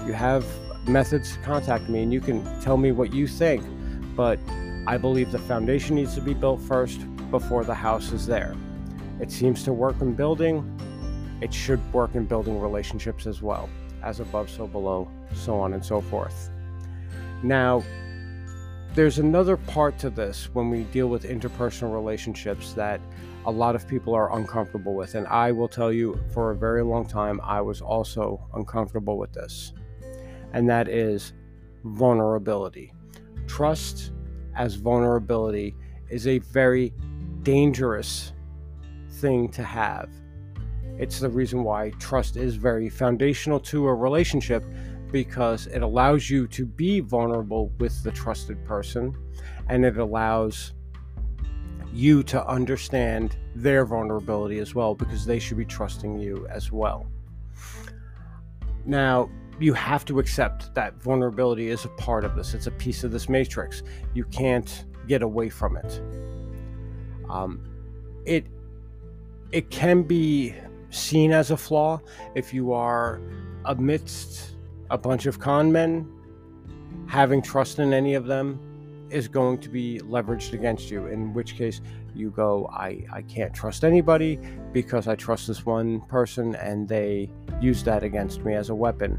you 0.09 0.15
have 0.15 0.45
methods 0.89 1.39
contact 1.45 1.89
me 1.91 2.03
and 2.03 2.13
you 2.13 2.21
can 2.21 2.43
tell 2.63 2.79
me 2.79 2.93
what 2.93 3.13
you 3.13 3.27
think. 3.29 3.63
But 4.17 4.41
I 4.87 4.97
believe 4.97 5.31
the 5.31 5.39
foundation 5.39 5.97
needs 5.97 6.15
to 6.15 6.23
be 6.23 6.33
built 6.33 6.63
first 6.63 7.01
before 7.31 7.63
the 7.63 7.75
house 7.75 8.11
is 8.11 8.27
there. 8.27 8.57
It 9.21 9.31
seems 9.31 9.63
to 9.65 9.73
work 9.73 10.01
in 10.01 10.15
building, 10.15 10.65
it 11.43 11.53
should 11.53 11.81
work 11.93 12.15
in 12.15 12.25
building 12.25 12.59
relationships 12.59 13.27
as 13.27 13.43
well. 13.43 13.69
As 14.03 14.21
above, 14.21 14.49
so 14.49 14.67
below, 14.67 15.11
so 15.35 15.61
on 15.61 15.75
and 15.75 15.85
so 15.85 16.01
forth. 16.01 16.51
Now, 17.43 17.83
there's 18.95 19.19
another 19.19 19.59
part 19.59 19.99
to 19.99 20.11
this 20.11 20.49
when 20.55 20.71
we 20.71 20.85
deal 20.85 21.09
with 21.09 21.25
interpersonal 21.25 21.93
relationships 21.93 22.73
that 22.73 23.01
a 23.45 23.51
lot 23.51 23.75
of 23.75 23.87
people 23.87 24.15
are 24.15 24.35
uncomfortable 24.37 24.95
with. 24.95 25.15
And 25.15 25.27
I 25.27 25.53
will 25.53 25.69
tell 25.69 25.93
you, 25.93 26.19
for 26.33 26.51
a 26.51 26.57
very 26.57 26.83
long 26.83 27.07
time, 27.07 27.41
I 27.45 27.61
was 27.61 27.83
also 27.83 28.41
uncomfortable 28.55 29.19
with 29.19 29.33
this. 29.33 29.73
And 30.53 30.69
that 30.69 30.89
is 30.89 31.33
vulnerability. 31.85 32.93
Trust 33.47 34.13
as 34.57 34.75
vulnerability 34.75 35.75
is 36.11 36.27
a 36.27 36.39
very 36.39 36.93
dangerous 37.43 38.33
thing 39.11 39.49
to 39.51 39.63
have. 39.63 40.09
It's 40.99 41.21
the 41.21 41.29
reason 41.29 41.63
why 41.63 41.91
trust 41.99 42.37
is 42.37 42.57
very 42.57 42.89
foundational 42.89 43.61
to 43.61 43.87
a 43.87 43.95
relationship 43.95 44.65
because 45.13 45.67
it 45.69 45.83
allows 45.83 46.29
you 46.29 46.47
to 46.49 46.67
be 46.67 47.01
vulnerable 47.01 47.71
with 47.79 48.03
the 48.03 48.11
trusted 48.11 48.63
person 48.65 49.17
and 49.69 49.85
it 49.85 49.97
allows 49.97 50.73
you 51.93 52.23
to 52.23 52.47
understand 52.47 53.37
their 53.55 53.85
vulnerability 53.85 54.59
as 54.59 54.75
well 54.75 54.95
because 54.95 55.25
they 55.25 55.39
should 55.39 55.57
be 55.57 55.65
trusting 55.65 56.19
you 56.19 56.47
as 56.49 56.71
well. 56.71 57.07
Now, 58.85 59.31
you 59.61 59.75
have 59.75 60.05
to 60.07 60.19
accept 60.19 60.75
that 60.75 60.95
vulnerability 61.03 61.69
is 61.69 61.85
a 61.85 61.89
part 61.91 62.25
of 62.25 62.37
this, 62.37 62.55
it's 62.55 62.67
a 62.67 62.73
piece 62.73 63.05
of 63.05 63.11
this 63.11 63.29
matrix. 63.29 63.83
You 64.15 64.25
can't 64.25 64.85
get 65.07 65.23
away 65.23 65.49
from 65.49 65.77
it. 65.77 66.01
Um, 67.29 67.65
it 68.25 68.47
it 69.51 69.71
can 69.71 70.03
be 70.03 70.55
seen 70.91 71.33
as 71.33 71.51
a 71.51 71.57
flaw 71.57 72.01
if 72.35 72.53
you 72.53 72.73
are 72.73 73.21
amidst 73.65 74.57
a 74.91 74.99
bunch 74.99 75.27
of 75.27 75.39
con 75.39 75.73
men. 75.73 76.07
Having 77.07 77.43
trust 77.43 77.79
in 77.79 77.93
any 77.93 78.15
of 78.15 78.27
them 78.27 78.61
is 79.11 79.29
going 79.29 79.59
to 79.59 79.69
be 79.71 79.99
leveraged 80.01 80.53
against 80.53 80.91
you, 80.91 81.07
in 81.07 81.33
which 81.33 81.57
case 81.57 81.81
you 82.19 82.31
go, 82.31 82.69
I, 82.73 83.05
I 83.13 83.23
can't 83.23 83.55
trust 83.55 83.85
anybody 83.85 84.39
because 84.73 85.07
I 85.07 85.15
trust 85.15 85.47
this 85.47 85.65
one 85.65 86.01
person 86.03 86.55
and 86.57 86.89
they 86.89 87.31
use 87.61 87.83
that 87.85 88.03
against 88.03 88.45
me 88.45 88.55
as 88.55 88.71
a 88.71 88.75
weapon. 88.75 89.19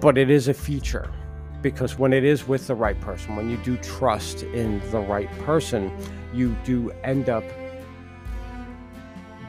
But 0.00 0.18
it 0.18 0.30
is 0.30 0.48
a 0.48 0.54
feature 0.54 1.12
because 1.60 1.98
when 1.98 2.12
it 2.12 2.24
is 2.24 2.48
with 2.48 2.66
the 2.66 2.74
right 2.74 3.00
person, 3.00 3.36
when 3.36 3.48
you 3.48 3.56
do 3.58 3.76
trust 3.78 4.42
in 4.42 4.80
the 4.90 5.00
right 5.00 5.30
person, 5.40 5.92
you 6.34 6.56
do 6.64 6.90
end 7.04 7.28
up 7.28 7.44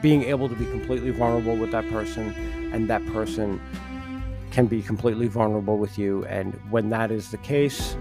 being 0.00 0.24
able 0.24 0.48
to 0.48 0.54
be 0.54 0.66
completely 0.66 1.10
vulnerable 1.10 1.56
with 1.56 1.70
that 1.70 1.88
person, 1.88 2.28
and 2.74 2.90
that 2.90 3.04
person 3.06 3.58
can 4.50 4.66
be 4.66 4.82
completely 4.82 5.28
vulnerable 5.28 5.78
with 5.78 5.98
you. 5.98 6.24
And 6.26 6.54
when 6.70 6.90
that 6.90 7.10
is 7.10 7.30
the 7.30 7.38
case, 7.38 7.96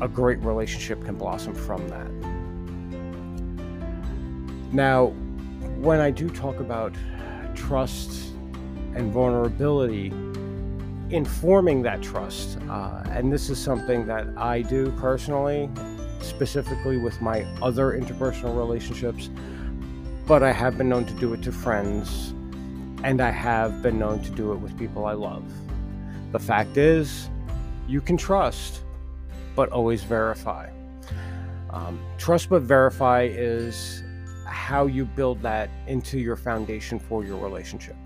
a 0.00 0.08
great 0.08 0.38
relationship 0.40 1.04
can 1.04 1.16
blossom 1.16 1.54
from 1.54 1.88
that. 1.88 2.10
Now, 4.72 5.06
when 5.78 6.00
I 6.00 6.10
do 6.10 6.28
talk 6.30 6.60
about 6.60 6.94
trust 7.54 8.32
and 8.94 9.12
vulnerability, 9.12 10.12
informing 11.10 11.82
that 11.82 12.02
trust. 12.02 12.58
Uh, 12.68 13.02
and 13.10 13.32
this 13.32 13.48
is 13.48 13.58
something 13.58 14.06
that 14.06 14.26
I 14.36 14.62
do 14.62 14.90
personally, 14.92 15.70
specifically 16.20 16.98
with 16.98 17.20
my 17.20 17.46
other 17.62 17.98
interpersonal 17.98 18.56
relationships, 18.56 19.30
but 20.26 20.42
I 20.42 20.52
have 20.52 20.76
been 20.76 20.88
known 20.88 21.04
to 21.06 21.14
do 21.14 21.32
it 21.34 21.42
to 21.42 21.52
friends, 21.52 22.30
and 23.04 23.20
I 23.20 23.30
have 23.30 23.82
been 23.82 23.98
known 23.98 24.22
to 24.22 24.30
do 24.30 24.52
it 24.52 24.56
with 24.56 24.76
people 24.76 25.06
I 25.06 25.12
love. 25.12 25.44
The 26.32 26.40
fact 26.40 26.76
is, 26.76 27.28
you 27.86 28.00
can 28.00 28.16
trust, 28.16 28.80
but 29.56 29.70
always 29.72 30.04
verify. 30.04 30.70
Um, 31.70 32.00
trust 32.18 32.48
but 32.48 32.62
verify 32.62 33.22
is 33.22 34.04
how 34.46 34.86
you 34.86 35.04
build 35.04 35.42
that 35.42 35.68
into 35.88 36.20
your 36.20 36.36
foundation 36.36 36.98
for 36.98 37.24
your 37.24 37.38
relationship. 37.38 37.96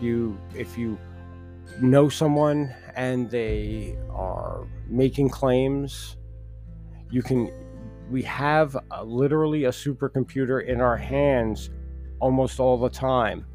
You, 0.00 0.38
if 0.54 0.78
you 0.78 0.98
know 1.80 2.08
someone 2.08 2.74
and 2.94 3.30
they 3.30 3.96
are 4.10 4.66
making 4.88 5.28
claims, 5.30 6.16
you 7.10 7.22
can. 7.22 7.52
We 8.10 8.22
have 8.22 8.76
a, 8.90 9.04
literally 9.04 9.64
a 9.64 9.70
supercomputer 9.70 10.66
in 10.66 10.80
our 10.80 10.96
hands 10.96 11.70
almost 12.18 12.58
all 12.58 12.76
the 12.76 12.90
time. 12.90 13.46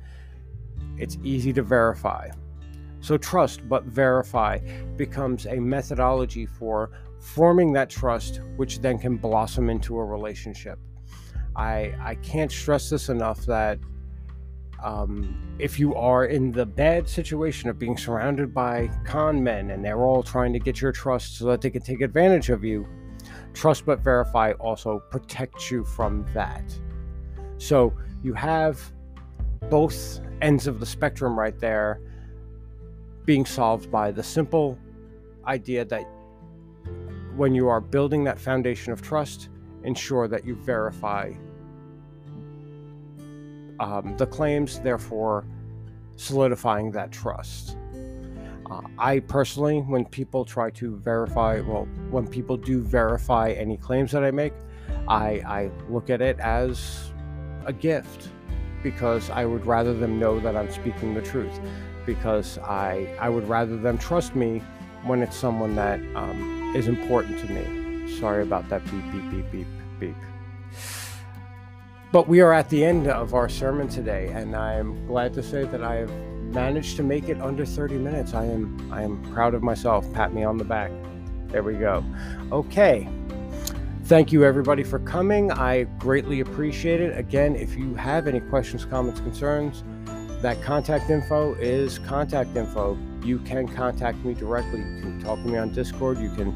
It's 0.97 1.17
easy 1.23 1.51
to 1.53 1.61
verify. 1.61 2.29
So, 3.01 3.17
trust 3.17 3.67
but 3.67 3.83
verify 3.83 4.59
becomes 4.95 5.45
a 5.45 5.57
methodology 5.57 6.45
for 6.45 6.91
forming 7.25 7.73
that 7.73 7.89
trust, 7.89 8.41
which 8.55 8.79
then 8.81 8.99
can 8.99 9.17
blossom 9.17 9.67
into 9.67 9.97
a 9.97 10.05
relationship. 10.05 10.77
I, 11.55 11.93
I 11.99 12.15
can't 12.21 12.51
stress 12.51 12.89
this 12.89 13.09
enough 13.09 13.45
that 13.47 13.79
um, 14.83 15.57
if 15.57 15.79
you 15.79 15.95
are 15.95 16.25
in 16.25 16.51
the 16.51 16.67
bad 16.67 17.09
situation 17.09 17.67
of 17.67 17.79
being 17.79 17.97
surrounded 17.97 18.53
by 18.53 18.91
con 19.05 19.43
men 19.43 19.71
and 19.71 19.83
they're 19.83 20.03
all 20.03 20.21
trying 20.21 20.53
to 20.53 20.59
get 20.59 20.79
your 20.79 20.91
trust 20.91 21.39
so 21.39 21.45
that 21.45 21.61
they 21.61 21.71
can 21.71 21.81
take 21.81 22.01
advantage 22.01 22.51
of 22.51 22.63
you, 22.63 22.87
trust 23.55 23.87
but 23.87 24.01
verify 24.01 24.51
also 24.59 25.01
protects 25.09 25.71
you 25.71 25.83
from 25.83 26.27
that. 26.35 26.63
So 27.57 27.91
you 28.23 28.33
have 28.33 28.79
both 29.71 30.19
ends 30.43 30.67
of 30.67 30.79
the 30.79 30.85
spectrum 30.85 31.37
right 31.39 31.57
there 31.59 32.01
being 33.25 33.45
solved 33.45 33.89
by 33.89 34.11
the 34.11 34.21
simple 34.21 34.77
idea 35.47 35.83
that 35.85 36.05
when 37.35 37.53
you 37.53 37.67
are 37.67 37.81
building 37.81 38.23
that 38.23 38.39
foundation 38.39 38.93
of 38.93 39.01
trust, 39.01 39.49
ensure 39.83 40.27
that 40.27 40.45
you 40.45 40.55
verify 40.55 41.31
um, 43.79 44.15
the 44.17 44.25
claims, 44.25 44.79
therefore 44.79 45.45
solidifying 46.15 46.91
that 46.91 47.11
trust. 47.11 47.77
Uh, 48.71 48.81
I 48.97 49.19
personally, 49.19 49.79
when 49.79 50.05
people 50.05 50.43
try 50.45 50.71
to 50.71 50.95
verify, 50.97 51.59
well, 51.61 51.87
when 52.09 52.25
people 52.27 52.57
do 52.57 52.81
verify 52.81 53.51
any 53.51 53.77
claims 53.77 54.11
that 54.13 54.23
I 54.23 54.31
make, 54.31 54.53
I, 55.07 55.43
I 55.45 55.71
look 55.89 56.09
at 56.09 56.21
it 56.21 56.39
as 56.39 57.11
a 57.65 57.73
gift 57.73 58.29
because 58.81 59.29
I 59.29 59.45
would 59.45 59.65
rather 59.65 59.93
them 59.93 60.19
know 60.19 60.39
that 60.39 60.55
I'm 60.55 60.71
speaking 60.71 61.13
the 61.13 61.21
truth. 61.21 61.59
Because 62.05 62.59
I, 62.59 63.15
I 63.19 63.29
would 63.29 63.47
rather 63.49 63.77
them 63.77 63.97
trust 63.97 64.35
me 64.35 64.61
when 65.03 65.21
it's 65.21 65.35
someone 65.35 65.75
that 65.75 65.99
um, 66.15 66.64
is 66.75 66.89
important 66.89 67.39
to 67.39 67.51
me. 67.51 68.17
Sorry 68.19 68.43
about 68.43 68.67
that 68.69 68.83
beep, 68.91 69.11
beep, 69.11 69.31
beep, 69.31 69.51
beep, 69.51 69.67
beep. 69.99 70.15
But 72.11 72.27
we 72.27 72.41
are 72.41 72.53
at 72.53 72.69
the 72.69 72.83
end 72.83 73.07
of 73.07 73.33
our 73.33 73.49
sermon 73.49 73.87
today, 73.87 74.27
and 74.27 74.55
I 74.55 74.73
am 74.73 75.07
glad 75.07 75.33
to 75.35 75.43
say 75.43 75.63
that 75.63 75.83
I 75.83 75.95
have 75.95 76.11
managed 76.53 76.97
to 76.97 77.03
make 77.03 77.29
it 77.29 77.39
under 77.41 77.65
30 77.65 77.97
minutes. 77.97 78.33
I 78.33 78.45
am 78.45 78.91
I 78.91 79.01
am 79.01 79.21
proud 79.33 79.53
of 79.53 79.63
myself. 79.63 80.11
Pat 80.13 80.33
me 80.33 80.43
on 80.43 80.57
the 80.57 80.63
back. 80.63 80.91
There 81.47 81.63
we 81.63 81.75
go. 81.75 82.03
Okay. 82.51 83.07
Thank 84.03 84.31
you 84.31 84.45
everybody 84.45 84.83
for 84.83 84.99
coming. 84.99 85.51
I 85.51 85.83
greatly 85.97 86.41
appreciate 86.41 87.01
it. 87.01 87.17
Again, 87.17 87.55
if 87.55 87.75
you 87.75 87.95
have 87.95 88.27
any 88.27 88.39
questions, 88.39 88.85
comments, 88.85 89.19
concerns, 89.19 89.83
that 90.41 90.61
contact 90.61 91.09
info 91.09 91.55
is 91.55 91.97
contact 91.99 92.55
info. 92.55 92.97
You 93.23 93.39
can 93.39 93.67
contact 93.67 94.23
me 94.23 94.35
directly. 94.35 94.79
You 94.79 95.01
can 95.01 95.19
talk 95.19 95.41
to 95.41 95.47
me 95.47 95.57
on 95.57 95.73
Discord. 95.73 96.19
You 96.19 96.29
can 96.29 96.54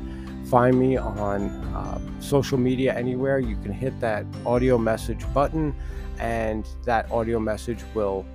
find 0.49 0.79
me 0.79 0.97
on 0.97 1.43
uh, 1.75 1.99
social 2.19 2.57
media 2.57 2.95
anywhere. 2.95 3.38
You 3.38 3.55
can 3.57 3.71
hit 3.71 3.99
that 3.99 4.25
audio 4.47 4.79
message 4.79 5.23
button, 5.31 5.75
and 6.19 6.67
that 6.85 7.09
audio 7.12 7.39
message 7.39 7.83
will 7.93 8.25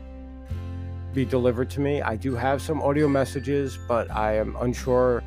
be 1.13 1.25
delivered 1.25 1.69
to 1.71 1.81
me. 1.81 2.03
I 2.03 2.15
do 2.15 2.37
have 2.37 2.63
some 2.63 2.81
audio 2.83 3.09
messages, 3.09 3.79
but 3.89 4.09
I 4.13 4.37
am 4.37 4.57
unsure 4.61 5.25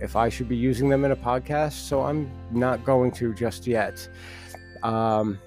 if 0.00 0.16
I 0.16 0.28
should 0.28 0.48
be 0.48 0.56
using 0.56 0.88
them 0.88 1.04
in 1.04 1.12
a 1.12 1.16
podcast, 1.16 1.88
so 1.88 2.02
I'm 2.02 2.28
not 2.50 2.84
going 2.84 3.12
to 3.12 3.32
just 3.32 3.66
yet. 3.66 4.08
Um, 4.82 5.38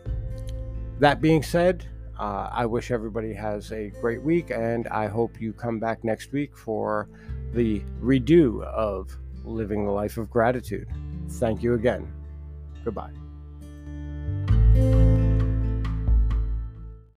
that 1.00 1.22
being 1.22 1.44
said, 1.44 1.86
uh, 2.18 2.50
I 2.52 2.66
wish 2.66 2.92
everybody 2.92 3.34
has 3.34 3.74
a 3.74 3.90
great 4.02 4.22
week, 4.22 4.52
and 4.52 4.88
I 4.88 5.08
hope 5.08 5.42
you 5.42 5.52
come 5.52 5.80
back 5.80 6.06
next 6.06 6.32
week 6.32 6.56
for 6.56 7.10
the 7.54 7.82
redo 8.02 8.64
of 8.64 9.18
living 9.48 9.88
a 9.88 9.92
life 9.92 10.18
of 10.18 10.30
gratitude. 10.30 10.88
Thank 11.30 11.64
you 11.64 11.74
again. 11.74 12.12
Goodbye. 12.84 13.14